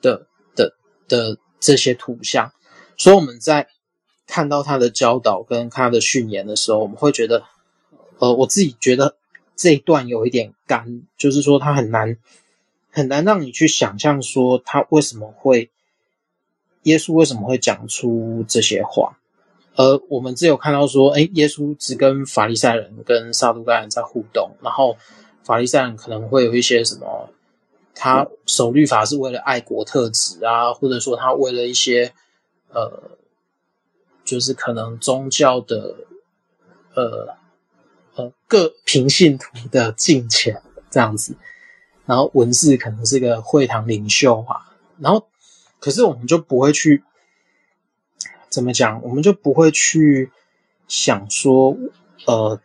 [0.00, 0.26] 的
[0.56, 0.74] 的
[1.06, 2.52] 的这些图像，
[2.96, 3.68] 所以我们在
[4.26, 7.44] 看到他的教导跟他的训言的时候，我们会觉得，
[8.18, 9.16] 呃，我自己觉得
[9.54, 12.16] 这一段有一点干，就是说他很难
[12.90, 15.70] 很难让你去想象说他为什么会。
[16.84, 19.18] 耶稣为什么会讲出这些话？
[19.76, 24.96] 而我们只有看到说，哎，耶稣只跟法利赛人跟撒都该人在互动，然后
[25.44, 27.28] 法利赛人可能会有一些什么，
[27.94, 32.14] 他守律法是为了爱国特质啊，或者说他为了一些
[32.70, 33.10] 呃，
[34.24, 35.96] 就是可能宗教的
[36.94, 37.36] 呃
[38.14, 41.36] 呃各平信徒的敬虔这样子，
[42.10, 45.28] 然后文士可能是个会堂领袖啊，然后。
[45.82, 47.02] 可是我们就不会去
[48.50, 50.30] 怎么讲，我们就不会去
[50.88, 51.74] 想说，
[52.26, 52.60] 呃，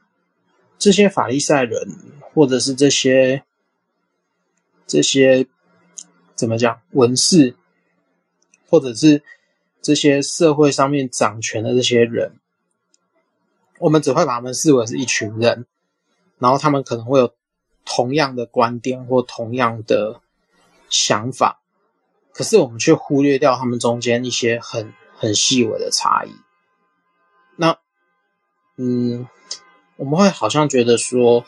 [0.77, 1.95] 这些法利赛人
[2.33, 3.45] 或者是这些
[4.85, 5.47] 这些
[6.35, 7.55] 怎么讲文士，
[8.69, 9.23] 或者是
[9.81, 12.33] 这些社会上面掌权的这些人，
[13.79, 15.65] 我们只会把他们视为是一群人，
[16.37, 17.33] 然后他们可能会有
[17.85, 20.19] 同样的观点或同样的
[20.89, 21.61] 想法。
[22.33, 26.35] 可是我们却忽略掉他们中间一些很很细微的差异。
[27.55, 27.77] 那，
[28.75, 29.29] 嗯，
[29.95, 31.45] 我们会好像觉得说，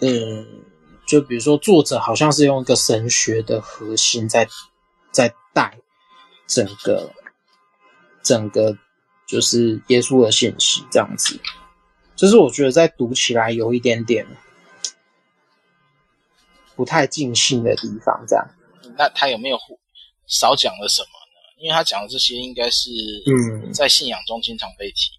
[0.00, 0.62] 嗯，
[1.06, 4.46] 就比如说作者好像是用一个神学的核心在
[5.10, 5.78] 在带
[6.46, 7.10] 整个
[8.22, 8.76] 整个
[9.26, 11.40] 就是耶稣的信息这样子，
[12.14, 14.26] 就是我觉得在读起来有一点点
[16.76, 18.46] 不太尽兴的地方，这样。
[18.96, 19.58] 那他有没有
[20.26, 21.62] 少讲了什么呢？
[21.62, 22.90] 因为他讲的这些应该是
[23.26, 25.10] 嗯，在信仰中经常被提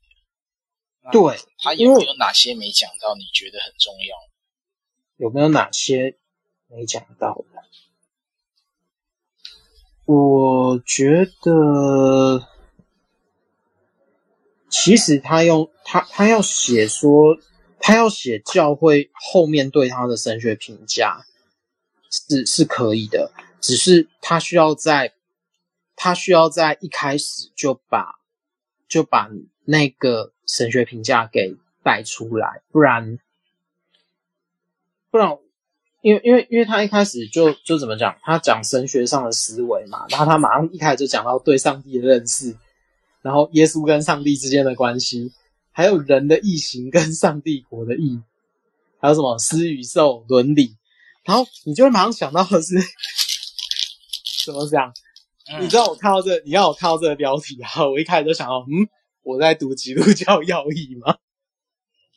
[1.04, 1.12] 的。
[1.12, 3.16] 对，他有没有哪些没讲到？
[3.16, 4.16] 你觉得很重要？
[5.18, 6.18] 有没有哪些
[6.68, 7.64] 没讲到的？
[10.06, 12.48] 我觉得，
[14.70, 17.38] 其实他用他他要写说，
[17.80, 21.26] 他要写教会后面对他的神学评价
[22.10, 23.32] 是是可以的。
[23.60, 25.14] 只是他需要在，
[25.96, 28.20] 他需要在一开始就把
[28.88, 29.30] 就把
[29.66, 33.18] 那个神学评价给带出来，不然
[35.10, 35.38] 不然，
[36.02, 42.56] 因为因为因为他一开始就就怎么讲，他讲神学上的思维嘛，然后他马上一开始就讲到对上帝的认识，
[43.22, 45.34] 然后耶稣跟上帝之间的关系，
[45.72, 48.22] 还有人的异形跟上帝国的异，
[49.00, 50.78] 还有什么施与受伦理，
[51.28, 52.76] 然后你就会马上想到的是。
[54.46, 54.94] 怎么讲？
[55.60, 58.88] 你知道我看到这个，你让我看到这个标题啊，我一开始就想到，嗯，
[59.24, 61.18] 我在读基督教 要义吗？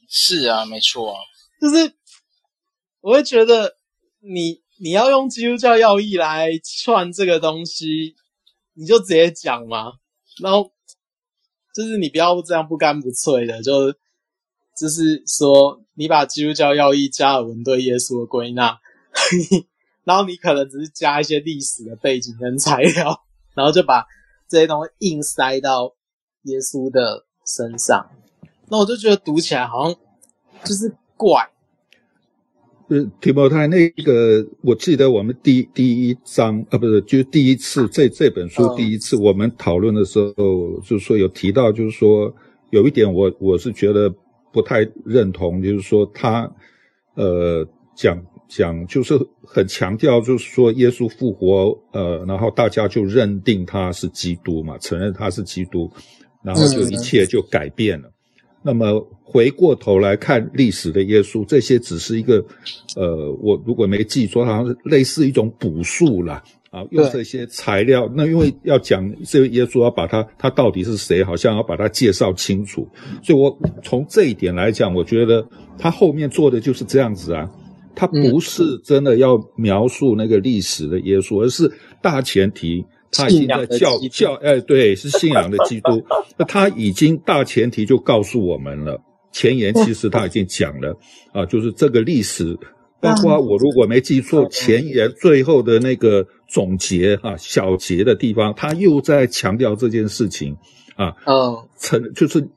[0.08, 1.18] 是啊，没错啊，
[1.61, 1.92] 就是
[3.00, 3.76] 我会觉得
[4.20, 8.14] 你你要用基督教要义来串这个东西，
[8.74, 9.94] 你就直接讲嘛，
[10.40, 10.72] 然后
[11.74, 13.90] 就是你不要这样不干不脆的，就
[14.78, 18.78] 就是说你把基督教要义加尔文对耶稣的归纳。
[20.04, 23.22] 然后你可能只是加一些历史的背景跟材料，
[23.54, 24.04] 然后就把
[24.48, 25.94] 这些东西硬塞到
[26.44, 28.10] 耶稣的身上，
[28.70, 29.94] 那我就觉得读起来好像
[30.64, 31.50] 就是怪。
[32.88, 42.34] 呃，提摩太那个，我记得我们第第一章啊，不是，就是第一次这这本书第一次我们讨论的时候，嗯、就是说有提到，就是说
[42.70, 44.12] 有一点我我是觉得
[44.50, 46.50] 不太认同，就是说他
[47.14, 48.20] 呃讲。
[48.51, 55.88] 讲就是很强调，就是说耶稣复活，呃，然后大家就认定他是基督嘛，承认他是基督，
[56.42, 58.09] 然后就一切就改变了。
[58.09, 58.12] 嗯、
[58.64, 62.44] 那么回过头来看历史的耶稣，这些只是一个，
[62.96, 66.42] 呃，我如果没记错，好像是类似一种补述啦，
[66.72, 68.11] 啊，用这些材料。
[68.16, 72.88] 那因为要讲这个耶稣，要把他他到底是谁，好像要把他介绍清楚。
[73.22, 75.46] 所以我从这一点来讲，我觉得
[75.78, 77.48] 他后面做的就是这样子啊。
[77.95, 78.78] 他不是。
[78.84, 81.70] 真的要描述那个历史的耶稣，嗯、而是
[82.03, 86.03] 大前提他已经在教教哎，对，是信仰的基督。
[86.36, 89.01] 那他已经大前提就告诉我们了，
[89.32, 90.97] 前言其实他已经讲了
[91.32, 92.57] 啊，就是这个历史，
[93.01, 100.57] 包括我如果没记错，前言最后的那个总结啊，小结的地方，他又在强调这件事情
[100.97, 102.49] 啊，嗯，成就是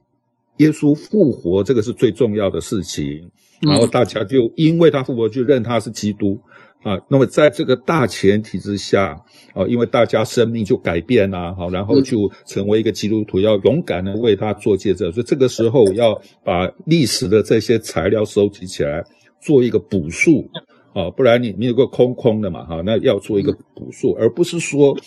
[0.58, 3.32] 耶稣复活，这个是最重要的事情。
[3.62, 6.38] 然后大家就因为他复活，就认他是基督，
[6.82, 9.16] 啊，那么在这个大前提之下，
[9.54, 19.02] 啊，因为大家生命就改变了，好，然后就成为一个基督徒，要勇敢的为他做见证，所以这个时候要把历史的这些材料收集起来，
[19.40, 20.50] 做一个补述，
[20.94, 24.98] 啊，不然你你有个空空的嘛，哈，那要做一个补述，而不是说，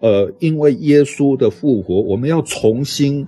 [0.00, 3.26] 呃，因为耶稣的复活，我们要重新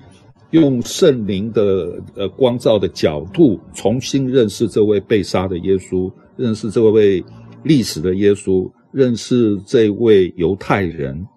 [0.52, 7.22] 用圣灵的呃光照的角度，重新认识这位被杀的耶稣，认识这位。
[7.64, 11.28] 历史的耶稣，认识这位犹太人，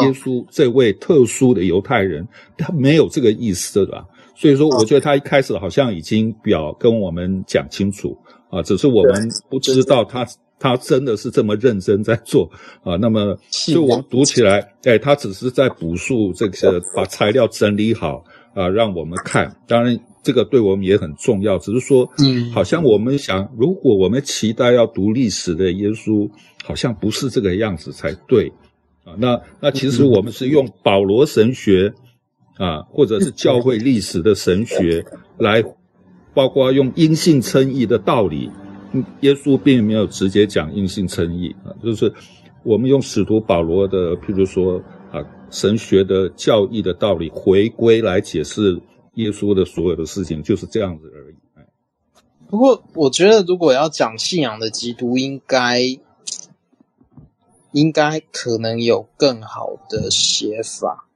[0.00, 4.06] 耶稣这位特殊的犹太人，他没有这个意思的吧？
[4.34, 8.16] 所以说，我觉得他一开始好像已经表跟我们讲清楚
[8.48, 10.26] 啊，只是我们不知道他
[10.58, 12.50] 他真的是这么认真在做
[12.84, 12.96] 啊。
[12.96, 19.56] 那么，就我们读起来，哎，他只是在补述这个，把材料整理好啊，让我们看。
[19.66, 19.98] 当然。
[20.20, 26.28] 这个对我们也很重要，只是说，嗯，好像我们想，如果我们期待要读历史的耶稣，
[26.64, 28.52] 好像不是这个样子才对，
[29.04, 31.94] 啊，那那其实我们是用保罗神学，
[32.58, 35.02] 啊，或者是教会历史的神学
[35.38, 35.64] 来，
[36.34, 38.50] 包括用因性称义的道理，
[39.20, 42.12] 耶稣并没有直接讲硬性称义啊，就是
[42.62, 48.80] 我们用使徒保罗的，譬如说啊，神学的教义的道理回归来解释。
[49.14, 51.34] 耶稣的所有的事情就是这样子而已。
[52.48, 55.80] 不过，我觉得如果要讲信仰的基督，应该
[57.72, 61.08] 应该可能有更好的写法。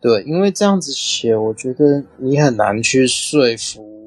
[0.00, 3.97] 对，因为这样子写，我觉得你很难去说服。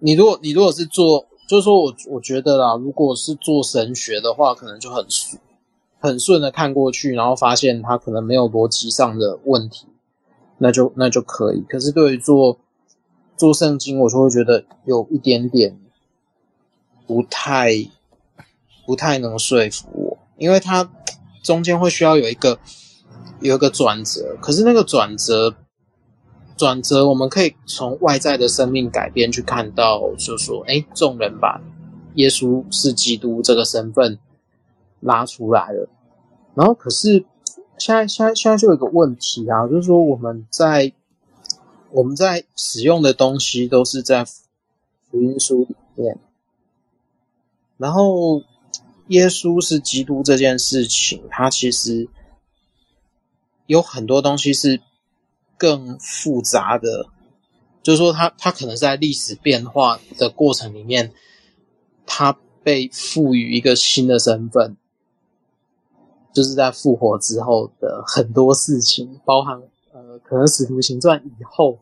[0.00, 5.40] 你如果你如果是做，就是说我我觉得啦，如果是做神学的话，可能就很顺
[5.98, 9.86] 很顺的看过去，然后发现他可能没有逻辑上的问题。
[10.62, 12.58] 那就那就可以，可是对于做
[13.34, 15.80] 做圣经，我就会觉得有一点点
[17.06, 17.70] 不太
[18.84, 20.90] 不太能说服我，因为它
[21.42, 22.58] 中间会需要有一个
[23.40, 25.54] 有一个转折，可是那个转折
[26.60, 31.62] 转折，我们可以从外在的生命改变去看到，就说，哎，众人把
[32.16, 34.18] 耶稣是基督这个身份
[35.00, 35.88] 拉出来了，
[36.54, 37.24] 然后可是。
[37.78, 40.92] 现在，现在，现在就有一个问题啊，就是说我们在
[41.92, 46.18] 我们在使用的东西都是在福音书里面，
[47.78, 48.42] 然后
[49.06, 52.06] 耶稣是基督这件事情，它其实
[53.64, 54.82] 有很多东西是
[55.60, 57.04] 更复杂的，
[57.82, 61.12] 就是说它它可能在历史变化的过程里面，
[62.06, 64.78] 它被赋予一个新的身份。
[66.32, 69.60] 就是在复活之后的很多事情，包含
[69.92, 71.76] 呃，可能使徒行传以后，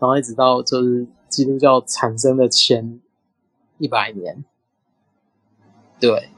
[0.00, 3.00] 然后一直到就是基督教产生的前
[3.78, 4.44] 一百年，
[6.00, 6.30] 对。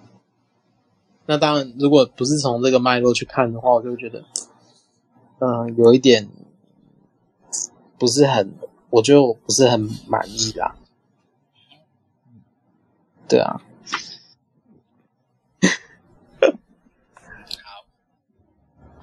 [1.25, 4.23] 那当然，如果不是从这个脉络去看的话，我就觉得，
[5.39, 6.29] 嗯、有一点
[7.99, 8.55] 不是很，
[8.91, 10.77] 我觉得我不是很满意啦。
[13.29, 13.61] 对啊。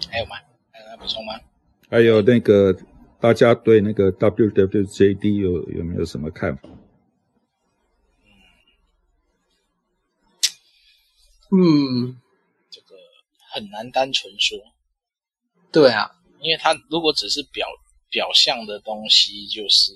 [0.09, 0.37] 还有吗？
[0.71, 1.33] 还有要补充吗？
[1.89, 2.73] 还有那个，
[3.19, 6.69] 大家对那个 WWJD 有有没有什么看法？
[11.51, 12.19] 嗯，
[12.69, 12.95] 这个
[13.51, 14.57] 很难单纯说。
[15.71, 17.67] 对啊，因为他如果只是表
[18.09, 19.93] 表象的东西，就是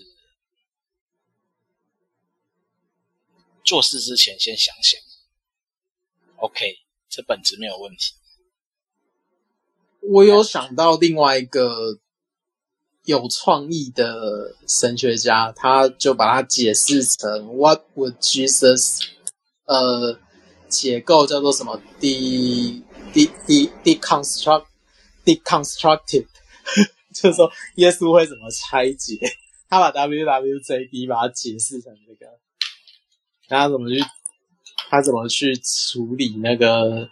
[3.64, 5.00] 做事之前先想想。
[6.38, 6.80] OK，
[7.10, 8.14] 这本质没有问题。
[10.02, 12.00] 我有想到另外一个
[13.04, 19.06] 有创意的神学家，他就把它解释成 “What would Jesus？”
[19.66, 20.20] 呃，
[20.70, 22.82] 解构叫做什么？“de
[23.14, 24.68] de de deconstruct
[25.26, 26.28] deconstructed”，
[27.14, 29.18] 就是说耶稣会怎么拆解？
[29.70, 32.40] 他把 WWJD 把它解释成这个，
[33.48, 34.04] 他怎么去
[34.90, 37.10] 他怎么去处理那个？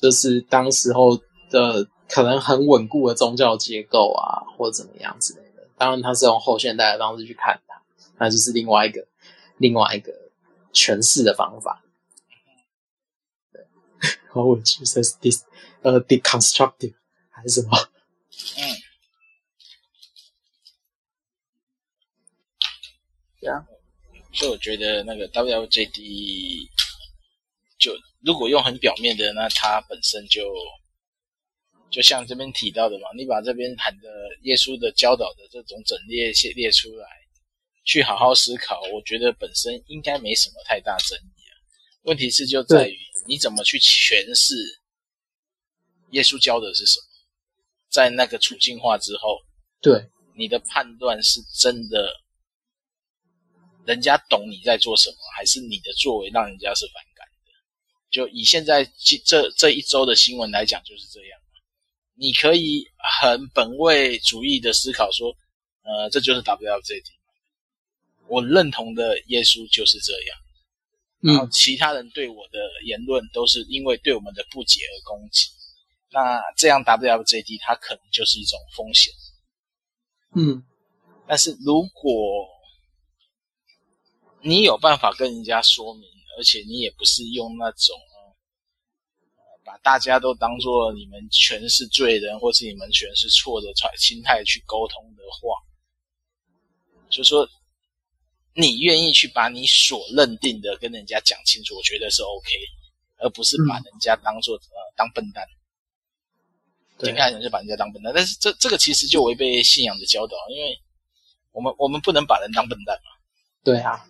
[0.00, 1.20] 就是当时候。
[1.50, 5.68] 的可能很稳固的宗教结构啊，或者怎么样之类的。
[5.76, 7.80] 当然，他是用后现代的方式去看它，
[8.18, 9.06] 那就是另外一个
[9.58, 10.12] 另外一个
[10.72, 11.84] 诠释的方法。
[13.52, 13.64] 对，
[14.32, 15.42] 我觉得是 dis
[15.82, 16.94] 呃 deconstructive
[17.30, 17.78] 还是什么？
[18.56, 18.60] 嗯，
[23.40, 23.64] 对啊。
[24.32, 26.68] 所以我觉得那个 WWJD
[27.78, 30.42] 就如果用很表面的，那它本身就。
[31.90, 34.08] 就像这边提到的嘛，你把这边谈的
[34.42, 37.06] 耶稣的教导的这种整列列列出来，
[37.84, 41.54] 去好好思考，我觉得本身应该没什么太大争议啊。
[42.02, 44.56] 问题是就在于你怎么去诠释
[46.10, 47.06] 耶稣教的是什么？
[47.94, 49.38] 在那个处境化之后，
[49.80, 50.04] 对
[50.36, 52.12] 你的判断是真的，
[53.86, 57.52] 人家懂你在做什么，还是你的作为让人家是反感的？
[58.10, 58.84] 就以现在
[59.24, 61.38] 这这一周的新闻来讲，就是这样。
[62.16, 62.84] 你可以
[63.20, 65.32] 很本位主义的思考说，
[65.82, 67.04] 呃，这就是 WWJD。
[68.28, 70.36] 我认同的耶稣就是这样。
[71.20, 75.48] 然后其他人对我的言论都是因为对我们的不解而攻击。
[76.14, 79.12] 那这样 WWJD 它可能就是一种风险。
[80.34, 80.64] 嗯，
[81.28, 82.48] 但是如果
[84.40, 86.08] 你有办法跟人家说明，
[86.38, 87.94] 而且你也不是用那种。
[89.66, 95.56] 把大家都当做你们全是罪人，或是你们全是错的心态去沟通的话，
[97.08, 97.48] 就说
[98.52, 102.50] 你愿意去把你所认定的跟人家讲清楚，我觉得是 OK，
[103.20, 105.42] 而不是把人家当做、嗯、呃当笨蛋。
[106.98, 110.78] 对，一开始就把人家当笨蛋，但是这这个其实就违背信仰的教导，因为
[111.52, 113.10] 我们我们不能把人当笨蛋嘛。
[113.62, 114.04] 对啊。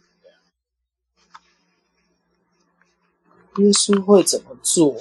[3.59, 4.93] 耶稣会怎么做？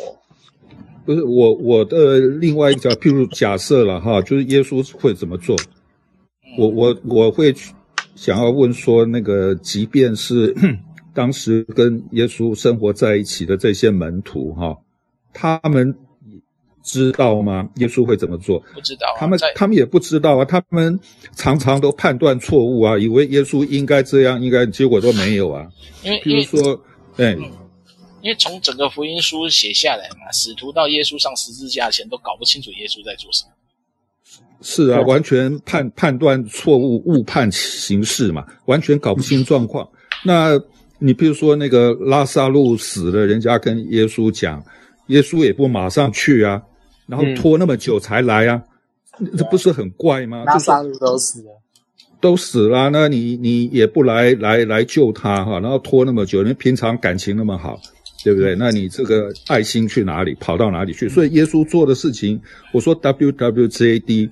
[1.05, 5.57] 不是我我的另外一个，譬如假设了哈，就是耶稣会怎么做？
[6.57, 7.53] 我我我会
[8.15, 10.55] 想要问说，那个即便是
[11.15, 14.77] 当时跟耶稣生活在一起的这些门徒哈，
[15.33, 15.97] 他们
[16.83, 17.67] 知道吗？
[17.77, 18.59] 耶稣会怎么做？
[18.73, 20.99] 不知道啊，他们他们也不知道啊，他们
[21.35, 25.67] 常常都判断错误啊，以为耶稣应该这样，应该结果都没有啊。
[26.03, 26.79] 因为比如说，
[27.17, 27.35] 哎。
[28.21, 33.51] 因为从整个福音书写下来嘛，使徒到耶稣上十字架前都搞不清楚耶稣在做什么。
[34.61, 39.85] 是啊，完全判判断错误，误判形势嘛，完全搞不清状况。
[40.23, 40.57] 那
[40.99, 44.63] 你比如说那个拉撒路死了，人家跟耶稣讲，
[45.07, 46.61] 耶稣也不马上去啊，
[47.07, 48.63] 然后拖那么久才来啊，
[49.19, 50.43] 嗯、这不是很怪吗？
[50.45, 51.61] 那三路都死了，
[52.21, 57.79] 都死了，那你你也不来来来救他哈，然后拖那么久，你平常感情那么好。
[58.25, 58.55] 对不对？
[58.55, 60.33] 那你这个爱心去哪里？
[60.39, 61.09] 跑到哪里去？
[61.09, 62.41] 所以耶稣做的事情，
[62.71, 64.29] 我说 WWJD，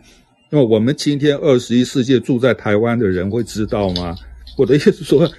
[0.50, 4.16] 那么我们今天二十一世纪住在台湾的人会知道吗？
[4.58, 5.30] 我的意思说，我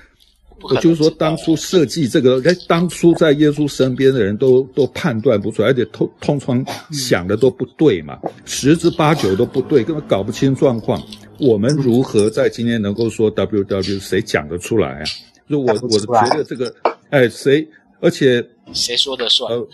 [0.80, 11.02] 就是说，当初设计这个，哎，当初在耶稣身边的人都都判断不出来，而且通通常想的都不对嘛，十之八九都不对，根本搞不清状况。
[11.38, 13.98] 我们如何在今天能够说 WW？
[13.98, 15.04] 谁讲得出来啊？
[15.48, 16.74] 就我我觉得这个，
[17.10, 17.66] 哎，谁？
[18.00, 19.52] 而且谁说的算？
[19.52, 19.68] 呃，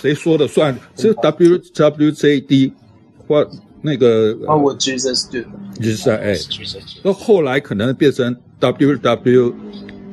[0.00, 0.78] 谁说的算？
[0.94, 2.72] 这 WWJD
[3.26, 3.48] 或
[3.80, 5.42] 那个啊，我 Jesus do，
[5.80, 6.36] 就是哎，
[7.02, 8.36] 那后来可能变成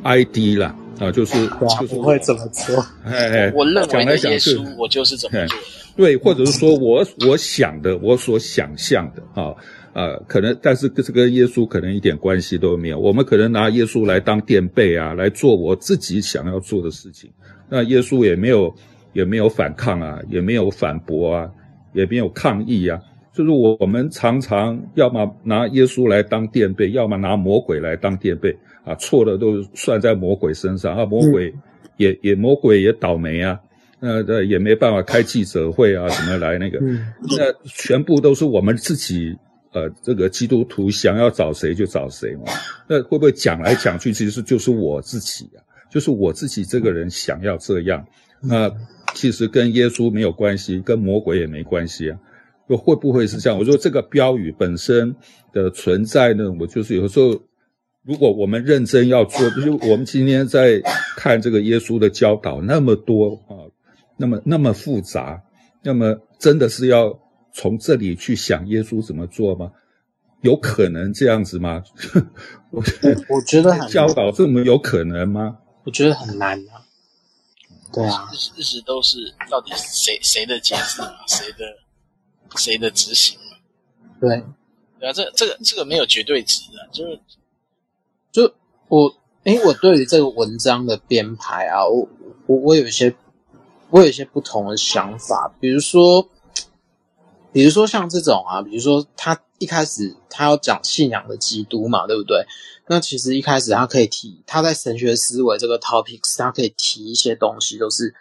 [0.04, 2.76] WWID 啦啊，就是就是不会怎么做。
[3.04, 5.58] 哎哎，我认为的耶稣，我就是怎么做。
[5.96, 9.54] 对，或者是说我我想的，我所想象的啊。
[9.92, 13.00] 呃，可能，但是这跟耶稣可能一点关系都没有。
[13.00, 17.30] 我们可能拿耶稣来当垫背啊，来做我自己想要做的事情。
[17.68, 18.74] 那耶稣也没有，
[19.14, 21.50] 也没有反抗啊，也没有反驳啊，
[21.94, 23.00] 也没有抗议啊。
[23.34, 28.56] 就是我我们常常要么拿耶稣来当垫背，要么拿魔鬼来当垫背
[28.90, 31.06] 啊，错的都算在魔鬼身上啊。
[31.06, 31.54] 魔鬼
[31.98, 33.60] 也也魔鬼也倒霉啊，
[34.00, 39.38] 那这也没办法开记者会啊，什么来那个，那全部都是我们自己。
[39.72, 42.46] 呃，这个基督徒想要找谁就找谁嘛，
[42.88, 45.62] 那会不会讲来讲去，其实就是我自己啊，
[45.92, 48.04] 就是我自己这个人想要这样，
[48.42, 48.74] 那
[49.14, 52.18] 其实跟耶稣没有关系，跟魔鬼也没关系啊。
[52.68, 53.60] 说会不会是这样？
[53.60, 55.16] 我说这个标语本身
[55.54, 57.40] 的存在呢，我就是有时候，
[58.10, 60.82] 如果我们认真要做， 就是我们今天在
[61.16, 63.70] 看这个耶稣的教导那么多啊，
[64.18, 65.42] 那么那么复杂，
[65.84, 67.20] 那么真的是要。
[67.52, 69.72] 从这里去想耶稣怎么做吗？
[70.42, 71.84] 有可能这样子吗？
[72.70, 72.82] 我
[73.28, 75.58] 我觉得很教导这么有可能吗？
[75.84, 76.86] 我觉得很难啊。
[77.92, 79.18] 对啊，一直都是
[79.50, 81.12] 到底谁谁的节制嘛？
[81.28, 81.66] 谁的
[82.56, 83.58] 谁的执行嘛？
[84.22, 84.42] 对
[85.00, 87.20] 对啊，这这个这个没有绝对值的，就是
[88.32, 88.54] 就
[88.88, 92.08] 我诶，我对于这个文章的编排啊，我
[92.48, 93.16] 我我有一些
[93.90, 96.30] 我有一些不同的想法，比如说。
[97.52, 102.46] 比如说像这种啊，比如说他一开始他要讲信仰的基督嘛，对不对？
[102.86, 108.14] 那其实一开始他可以提他在神学思维这个 topics，他可以提一些东西，都是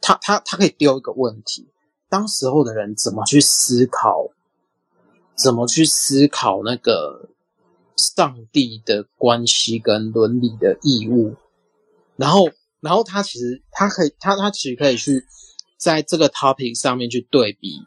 [0.00, 1.68] 他他他可以丢一个问题：
[2.08, 4.30] 当时候的人怎么去思考，
[5.34, 7.28] 怎么去思考那个
[7.96, 11.36] 上帝的关系跟伦理的义务？
[12.16, 12.50] 然后。
[12.78, 15.24] 然后他其实他可以，他他其实可以去
[15.76, 17.80] 在这个 topic 上面去对比，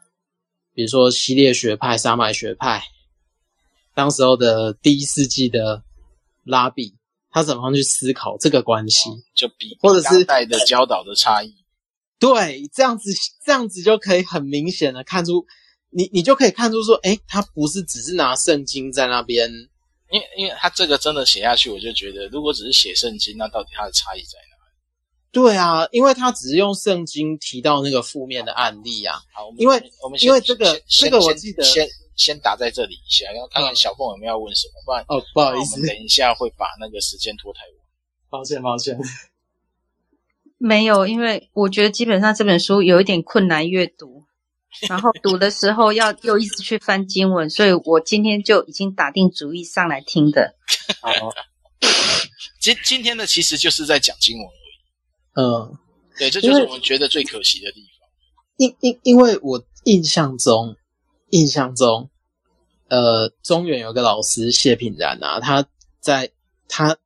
[0.74, 2.82] 比如说希列学派、沙买学派，
[3.94, 5.84] 当时候的第一世纪的
[6.44, 6.96] 拉比，
[7.30, 11.54] 他怎么样去思考这个关系，就比或者是当代的教导的差异。
[12.18, 13.10] 对，这样子
[13.42, 15.46] 这样子就可以很明显的看出，
[15.88, 19.48] 你你就可以看出说，哎，他不是只是拿圣经在那边，
[20.10, 24.50] 因为因为他这个真的写下去，我就觉得，如果只是写圣经，那到底它的差异在哪？
[25.32, 29.22] 对啊，因为他只是用圣经提到那个负面的案例啊。
[29.32, 37.74] 好，我们因为我们因为这个这个我记得先先，先打在这里一下，然后看看小凤有没有要问什么，不然哦不好意思，等一下会把那个时间拖太晚。
[38.28, 38.98] 抱歉抱歉，
[40.58, 44.24] 没有，因为我觉得基本上这本书有一点困难阅读，
[44.88, 50.54] 然后读的时候要又一直去翻经文，所以我今天就已经打定主意上来听的。
[51.02, 51.10] 好，
[52.60, 54.70] 今今天的其实就是在讲经文而已。
[55.34, 55.78] 嗯，
[56.18, 58.08] 对，这就是我们觉得最可惜的地方。
[58.56, 60.76] 因因因为我印象中，
[61.30, 62.10] 印象中，
[62.88, 65.66] 呃，中原有个老师谢品然啊，他
[66.00, 66.30] 在
[66.68, 66.96] 他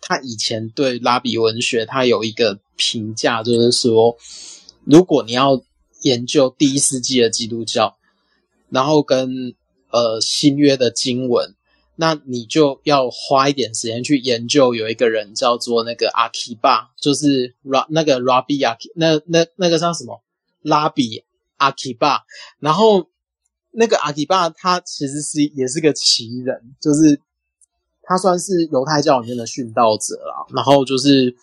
[0.00, 4.16] 他以前对拉比文学，他有一个评价，就是说，
[4.84, 5.60] 如果你要
[6.02, 7.96] 研究第一世纪的基督教，
[8.68, 9.54] 然后跟
[9.90, 11.54] 呃新约的经文。
[11.96, 20.22] 那你就要花一点时间去研究，有一个人叫做那个阿基巴，就是拉那个拉比阿基，那那那个叫什么
[20.62, 21.24] 拉比
[21.58, 22.22] 阿基巴。
[22.58, 23.10] 然后
[23.72, 27.20] 那个阿基巴他其实是也是个奇人，就是
[28.02, 30.46] 他算是犹太教里面的殉道者啦。
[30.54, 31.36] 然后就是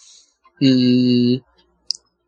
[0.60, 1.40] 嗯，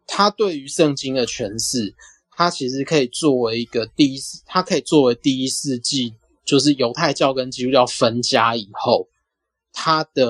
[0.06, 1.96] 他对于圣经的诠释，
[2.40, 6.16] 他其实可以作为一个第一，他可以作为第一世纪。
[6.46, 9.10] 就是犹太教跟基督教分家以后，
[9.74, 10.26] 他的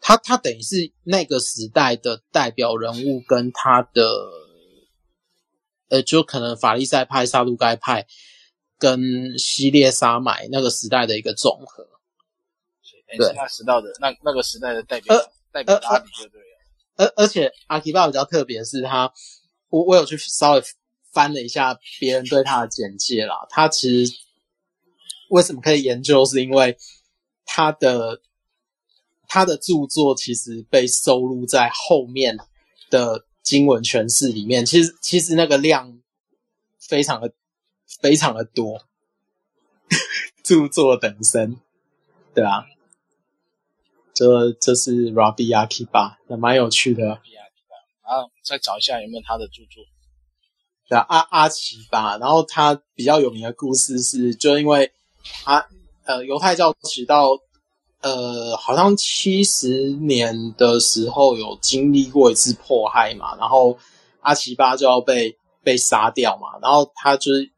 [0.00, 4.06] 他他等于是那个时代的代表人物，跟他的
[5.88, 8.06] 呃，就可能法利赛派、撒路该派
[8.78, 11.88] 跟希列沙买那个时代的一个总和。
[13.16, 15.16] 对，那时代的那那个时代的代表
[15.50, 16.46] 代表拉比就对了。
[16.96, 19.12] 而而且阿提巴比较特别的是他，
[19.74, 20.62] 我我有去稍微
[21.12, 24.14] 翻了一下别人对他的简介啦，他其实。
[25.30, 26.24] 为什么可以研究？
[26.24, 26.76] 是因为
[27.46, 28.20] 他的
[29.26, 32.36] 他的著作其实被收录在后面
[32.90, 34.64] 的经文诠释里面。
[34.64, 35.98] 其实其实那个量
[36.78, 37.32] 非常的
[38.00, 38.84] 非常的多，
[40.44, 41.56] 著作等身，
[42.34, 42.66] 对啊，
[44.12, 47.20] 这这是 Rabbi Akiba，也蛮有趣的。
[48.04, 49.82] 然后再找一下有没有他的著作。
[50.88, 54.92] 对啊，阿阿奇巴，然后他比较有名的故事是，就因为。
[55.42, 55.66] 他，
[56.04, 57.30] 呃，犹太教直到
[58.02, 63.78] 呃，好像七十年的时候有经历过一次迫害嘛，然后
[64.20, 67.50] 阿奇巴就要被被杀掉嘛，然后他就是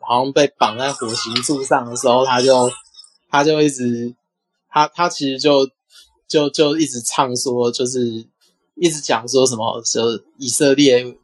[0.00, 2.70] 好像被绑在火刑柱上的时候，他就
[3.30, 4.14] 他就一直
[4.68, 5.66] 他他其实就
[6.28, 8.28] 就就一直唱说，就是
[8.80, 11.16] 一直讲说什么，就以色列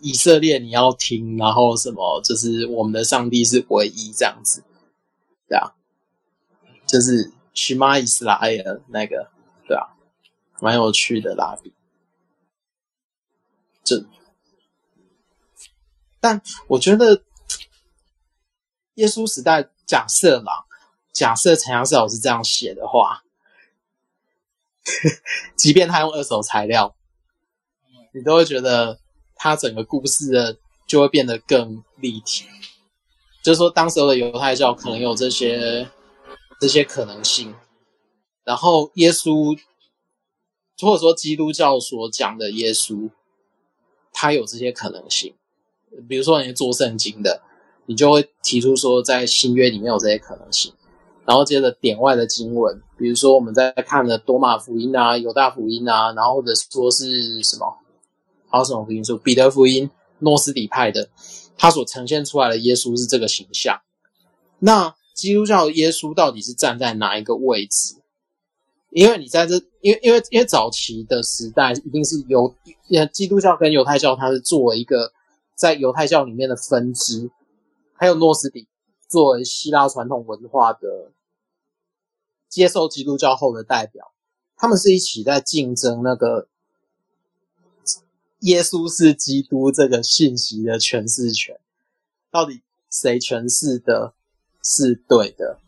[0.00, 4.62] 以色列你要听，然后什么就是我们的上帝是唯一这样子。
[5.48, 5.74] 对啊，
[6.86, 9.30] 就是许玛伊斯拉艾尔那个，
[9.66, 9.92] 对啊，
[10.60, 11.72] 蛮有趣的拉比。
[13.82, 14.06] 这，
[16.20, 17.22] 但我觉得
[18.94, 20.64] 耶稣时代假设啦，
[21.12, 23.23] 假设陈阳世老师这样写的话，
[25.56, 26.94] 即便他用二手材料，
[28.12, 28.98] 你都会觉得
[29.36, 32.46] 他整个故事的就会变得更立体。
[33.42, 35.88] 就是说，当时的犹太教可能有这些
[36.60, 37.54] 这些可能性，
[38.44, 39.58] 然后耶稣
[40.80, 43.10] 或者说基督教所讲的耶稣，
[44.12, 45.34] 他有这些可能性。
[46.08, 47.42] 比如说，你做圣经的，
[47.86, 50.74] 你就会提出说，在新约里面有这些可能性。
[51.26, 57.78] 然后接着点外的经文，比如说我们在看的多马福音啊、犹大福音啊，然后或者说是什么，
[58.48, 59.16] 还有什么福音书？
[59.18, 61.08] 彼得福音、诺斯底派的。
[61.56, 63.80] 他所呈现出来的耶稣是这个形象，
[64.58, 67.94] 那基督教耶稣到底是站在哪一个位置？
[68.90, 72.52] 因为你在这，因为因为因为早期的时代一定是犹，
[73.12, 75.12] 基督教跟犹太教它是作为一个
[75.54, 77.30] 在犹太教里面的分支，
[77.92, 78.66] 还有诺斯底
[79.08, 81.12] 作为希腊传统文化的
[82.54, 84.12] 接受基督教后的代表，
[84.56, 86.46] 他们是一起在竞争那个。
[88.42, 91.58] 耶稣是基督这个信息的诠释权，
[92.30, 94.12] 到底谁诠释的
[94.62, 95.58] 是对的？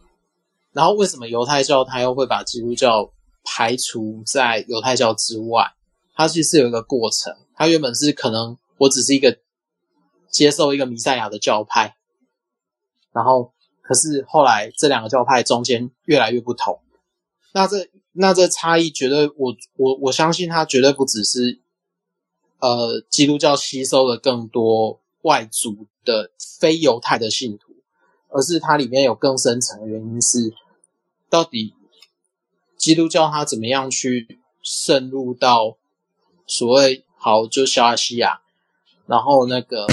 [0.73, 3.11] 然后为什么犹太教他又会把基督教
[3.43, 5.73] 排除在犹太教之外？
[6.15, 7.35] 它其实有一个过程。
[7.55, 9.39] 它原本是可能我只是一个
[10.31, 11.97] 接受一个弥赛亚的教派，
[13.11, 13.55] 然后
[13.87, 16.81] 可是后来这两个教派中间越来越不同。
[17.53, 21.61] 那这那这差异绝对，我我我相信它绝对不只是
[22.59, 27.73] 呃基督教吸收了更多外族的非犹太的信徒，
[28.29, 30.53] 而是它里面有更深层的原因是，
[31.31, 31.75] 到底
[32.77, 35.77] 基督教它怎么样去渗入到
[36.47, 38.41] 所谓好就小亚细亚，
[39.07, 39.87] 然后那个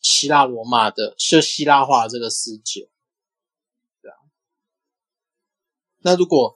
[0.00, 2.88] 希腊罗马的就希腊化这个世界，
[6.04, 6.54] 那如果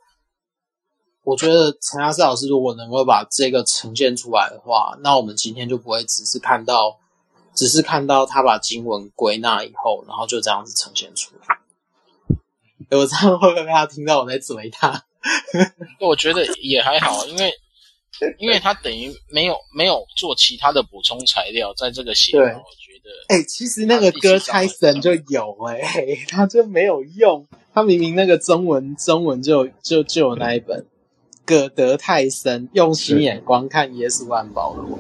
[1.25, 6.99] 我觉得陈亚斯老师如果能够把这个呈现出来的话，那我们今天就不会只是看到，
[7.55, 11.59] 只是看到他把经文归纳以后，然后就这样子呈现出来。
[12.91, 15.05] 我这样会不会被他听到我在嘴他？
[16.01, 17.53] 我觉得也还好，因为
[18.39, 30.87] 因为他等于没有没有做其他的补充材料，在这个写，对我觉得，哎、欸，其实那个歌泰森就有哎、欸， 他就没有用，他明明那个中文中文就就就有那一本，
[31.45, 34.99] 葛德泰森用心眼光看耶稣万保罗，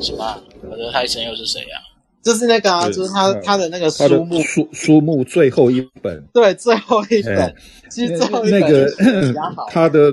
[0.00, 0.42] 什么？
[0.62, 1.92] 葛德泰森又是谁呀、啊？
[2.24, 7.54] 就是那个啊，就是他他的那个书目书书目最后一本，对，最后一本，
[7.90, 8.90] 其实最后一本那个
[9.68, 10.10] 他的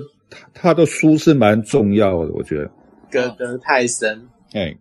[0.53, 2.69] 他的书是蛮重要的，我觉得。
[3.09, 4.77] 葛德泰森，哎，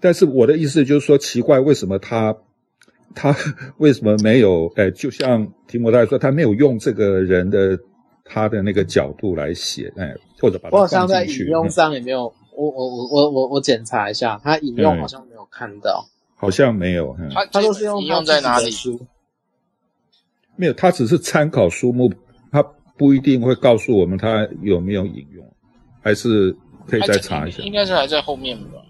[0.00, 2.34] 但是我的意思就是说，奇怪，为什么他
[3.14, 3.36] 他
[3.78, 4.72] 为什么没有？
[4.76, 7.78] 哎，就像提摩太说，他没有用这个人的
[8.24, 10.70] 他的那个角度来写，哎，或者把。
[10.70, 16.06] 我好像在引用上也没有，我我我我我我检查一下，他引用好像没有看到。
[16.34, 18.70] 好像没有，他他都是用用在哪里？
[18.70, 19.00] 书
[20.56, 22.16] 没有，他只是参考书目，他
[22.96, 25.46] 不一定会告诉我们他有没有引用，
[26.02, 27.62] 还是可以再查一下。
[27.62, 28.82] 应该是还在后面吧。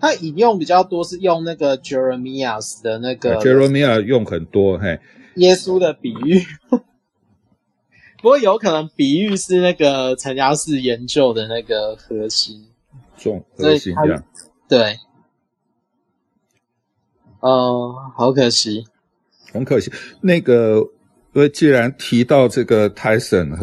[0.00, 4.98] 他引用比较多是用那个 Jeremias 的那个 Jeremias 用很多，嘿，
[5.36, 6.42] 耶稣的比喻。
[8.20, 12.66] 不过有可能比喻是那个陈家士研究的那个核心，
[13.16, 14.24] 重核心这样，
[14.68, 14.98] 对。
[17.40, 18.86] 哦，好可惜，
[19.52, 19.90] 很可惜。
[20.20, 20.88] 那个，
[21.34, 23.56] 因为既然提到这个 Tyson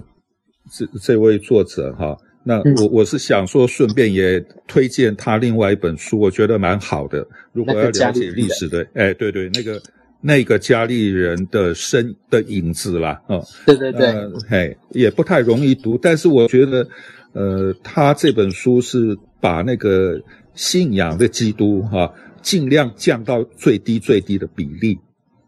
[0.72, 7.26] 这这位作者哈，那我、嗯、我是想说，顺便也推荐他另外一本书，我觉得蛮好的。
[7.54, 9.82] 如果要了解历史的，哎，对对，那个
[10.22, 14.08] 那个加利人的身的影子啦，哦，对对对，
[14.50, 16.88] 哎，也不太容易读，但是我觉得，
[17.34, 20.20] 呃，他这本书是把那个
[20.54, 22.12] 信仰的基督哈。
[22.42, 24.98] 尽量降到最低最低的比例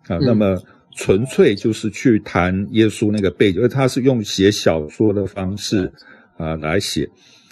[0.10, 0.62] 啊，那么
[0.96, 5.92] 纯粹就是去谈耶稣那个背景，而他是用写小说的方式
[6.38, 7.10] 啊来写。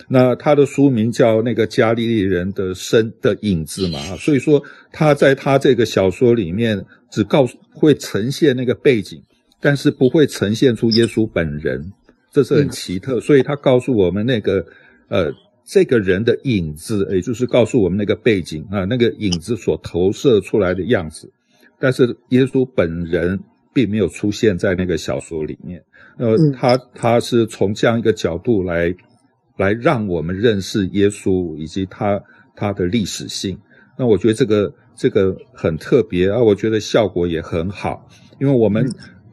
[0.08, 4.62] 那他的书名叫《那个加利利人的身的影子》嘛，所以说
[4.92, 9.22] 他在他这个小说里面只告诉会呈现那个背景，
[9.60, 11.92] 但是不会呈现出耶稣本人，
[12.32, 13.20] 这是很奇特。
[13.20, 14.66] 所以他告诉我们那个
[15.10, 15.32] 呃。
[15.72, 21.32] 这个人的影子，也就是告诉我们那个背景啊，那个影子所投射出来的样子，
[21.80, 23.40] 但是耶稣本人
[23.74, 25.84] 并没有出现在那个小说里面。
[26.18, 28.94] 呃，他他是从这样一个角度来
[29.58, 32.22] 来让我们认识耶稣以及他
[32.56, 33.58] 他的历史性。
[33.98, 38.08] 那我觉得这个这个很特别啊，我觉得效果也很好，
[38.40, 38.86] 因为我们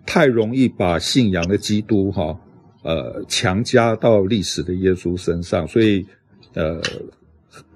[0.05, 2.39] 太容易把信仰的基督哈
[2.83, 6.07] 呃强加到历史的耶稣身上，所以。
[6.55, 6.81] 呃，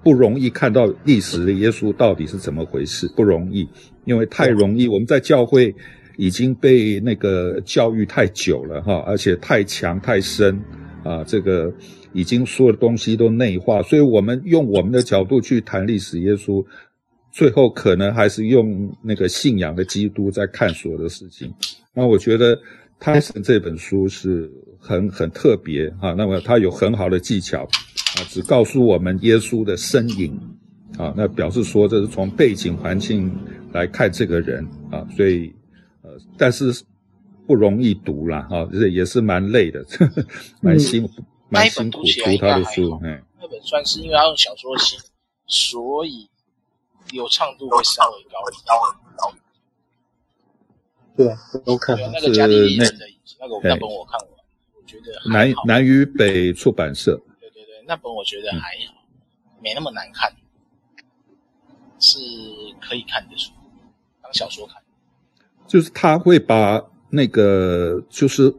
[0.03, 3.67] 不容易看到历史的耶稣到底是怎么回事，不容易，
[4.05, 4.87] 因为太容易。
[4.87, 5.73] 我们在教会
[6.17, 10.59] 已经被那个教育太久了哈，而且太强太深
[11.03, 11.71] 啊，这个
[12.13, 16.65] 已经所有的东西都内化，所以我们用我们的角度去谈历史耶稣，
[17.31, 21.53] 最后可能还是用那个信仰的基督在看所有的事情。
[21.93, 22.59] 那我觉得
[22.99, 27.67] 泰森这本书是很很特别哈，那么他有很好的技巧。
[28.21, 30.39] 啊，只告诉我们耶稣的身影，
[30.97, 33.33] 啊，那表示说这是从背景环境
[33.73, 34.65] 来看这个人。
[34.91, 35.53] 啊，所以
[36.03, 36.83] 呃，但是
[37.47, 40.25] 不容易读啦，哈，这也是蛮累的，呵 呵
[40.61, 44.97] 蛮辛苦，嗯、蛮辛苦读他的书，嗯，那本算是因为他用小说写，
[45.47, 46.29] 所以
[47.11, 48.71] 流畅度会稍微高一点。
[51.13, 51.25] 对，
[51.65, 53.05] 有可能那个加利利人的
[53.39, 54.29] 那个那本我看完，
[54.75, 57.19] 我觉得南南与北出版社。
[57.87, 59.03] 那本我觉得还好，
[59.45, 60.31] 嗯、没那么难看，
[61.99, 62.19] 是
[62.79, 63.51] 可以看的书，
[64.21, 64.81] 当小说看。
[65.67, 68.53] 就是他会把那个，就是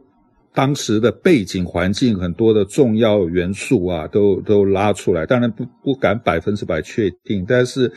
[0.51, 5.25] 当时的背景环境很多的重要元素啊，都都拉出来。
[5.25, 7.91] 当然不不敢百分之百确定，但是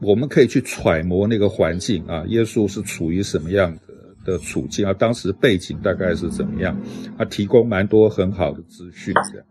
[0.00, 4.92] 我们可以去揣摩那个环境啊，耶稣是处于什么样的的处境啊？
[4.92, 6.76] 当时背景大概是怎么样？
[7.16, 9.44] 啊，提供蛮多很好的资讯的。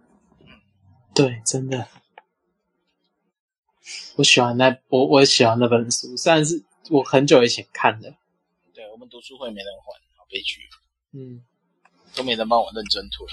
[1.18, 1.90] 对，真的，
[4.18, 8.14] 我喜欢那我我喜欢那本书，虽然是我很久以前看的。
[8.72, 10.62] 对，我们读书会没人还，好悲剧。
[11.14, 11.44] 嗯，
[12.14, 13.26] 都没人帮我认真推。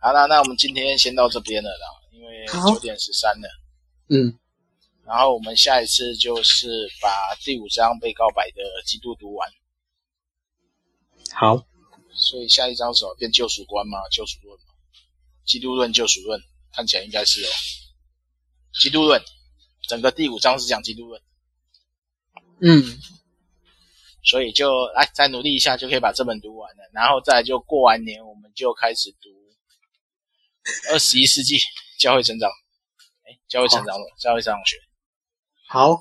[0.00, 3.48] 好了，那我们今天先到这边了啦，因为九点十三了。
[4.08, 4.38] 嗯，
[5.04, 9.46] 然后我们下一次就是把第五章被告白的基督读完。
[11.34, 11.66] 好，
[12.14, 13.14] 所以下一章是什么？
[13.16, 13.98] 变救赎观吗？
[14.10, 14.65] 救赎论吗？
[15.46, 16.40] 基督论、救赎论，
[16.72, 17.48] 看起来应该是哦。
[18.80, 19.22] 基督论，
[19.88, 21.22] 整个第五章是讲基督论。
[22.60, 22.98] 嗯。
[24.24, 26.82] 所以就来再努力一下，就可以把这本读完了。
[26.92, 29.30] 然后再就过完年，我们就开始读
[30.90, 31.56] 二十一世纪
[32.00, 32.50] 教会成长。
[33.22, 34.76] 哎，教会成长了，教会成长学。
[35.68, 35.94] 好，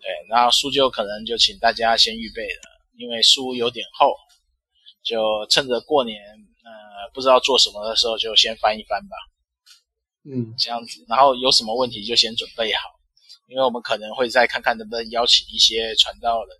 [0.00, 2.62] 对，然后书就可能就请大家先预备了，
[2.96, 4.16] 因为书有点厚，
[5.04, 6.49] 就趁着过年呃
[7.14, 9.16] 不知道做什么的时候，就先翻一翻吧。
[10.24, 12.88] 嗯，这样子，然后有什么问题就先准备好，
[13.48, 16.56] 因为我们可能会再看看能不能邀请一些传道人。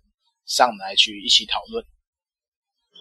[0.47, 1.85] 上来去一起讨论，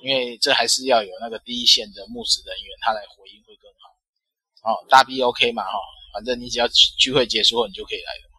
[0.03, 4.71] 因为这还是要有那个第一线的牧师人员，他来回应会更好。
[4.71, 5.81] 哦，大 B OK 嘛，哈、哦，
[6.15, 8.31] 反正你只要聚会结束后，你就可以来了。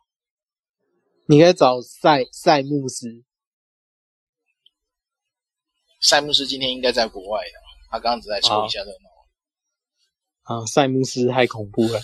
[1.27, 3.25] 你可以找赛赛牧师，
[5.99, 7.59] 赛牧师今天应该在国外的，
[7.91, 9.11] 他刚刚只在凑一下热闹。
[10.43, 12.01] 啊，塞姆斯太恐怖了，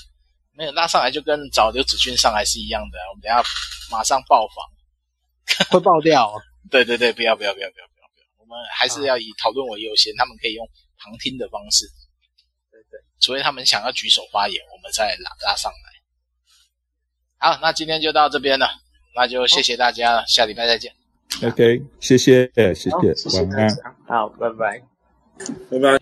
[0.52, 3.42] 没有拉上来就跟找刘子俊上来是一样的，我们等下
[3.90, 6.42] 马上爆房， 会爆掉、哦。
[6.70, 10.14] 对对对，不要不要不要不要不要不要，我们还是要以讨论为优先。
[10.18, 11.86] 他们可以用旁听的方式，
[12.70, 15.88] 对对，除非他们想要举手发言，我们再拉拉上来。
[17.40, 18.68] 好，那今天就到这边了，
[19.16, 20.94] 那就谢谢大家了，下礼拜再见。
[21.44, 23.70] OK，谢谢，谢谢，谢谢，晚安，
[24.08, 24.82] 好，拜拜，
[25.70, 26.00] 拜拜。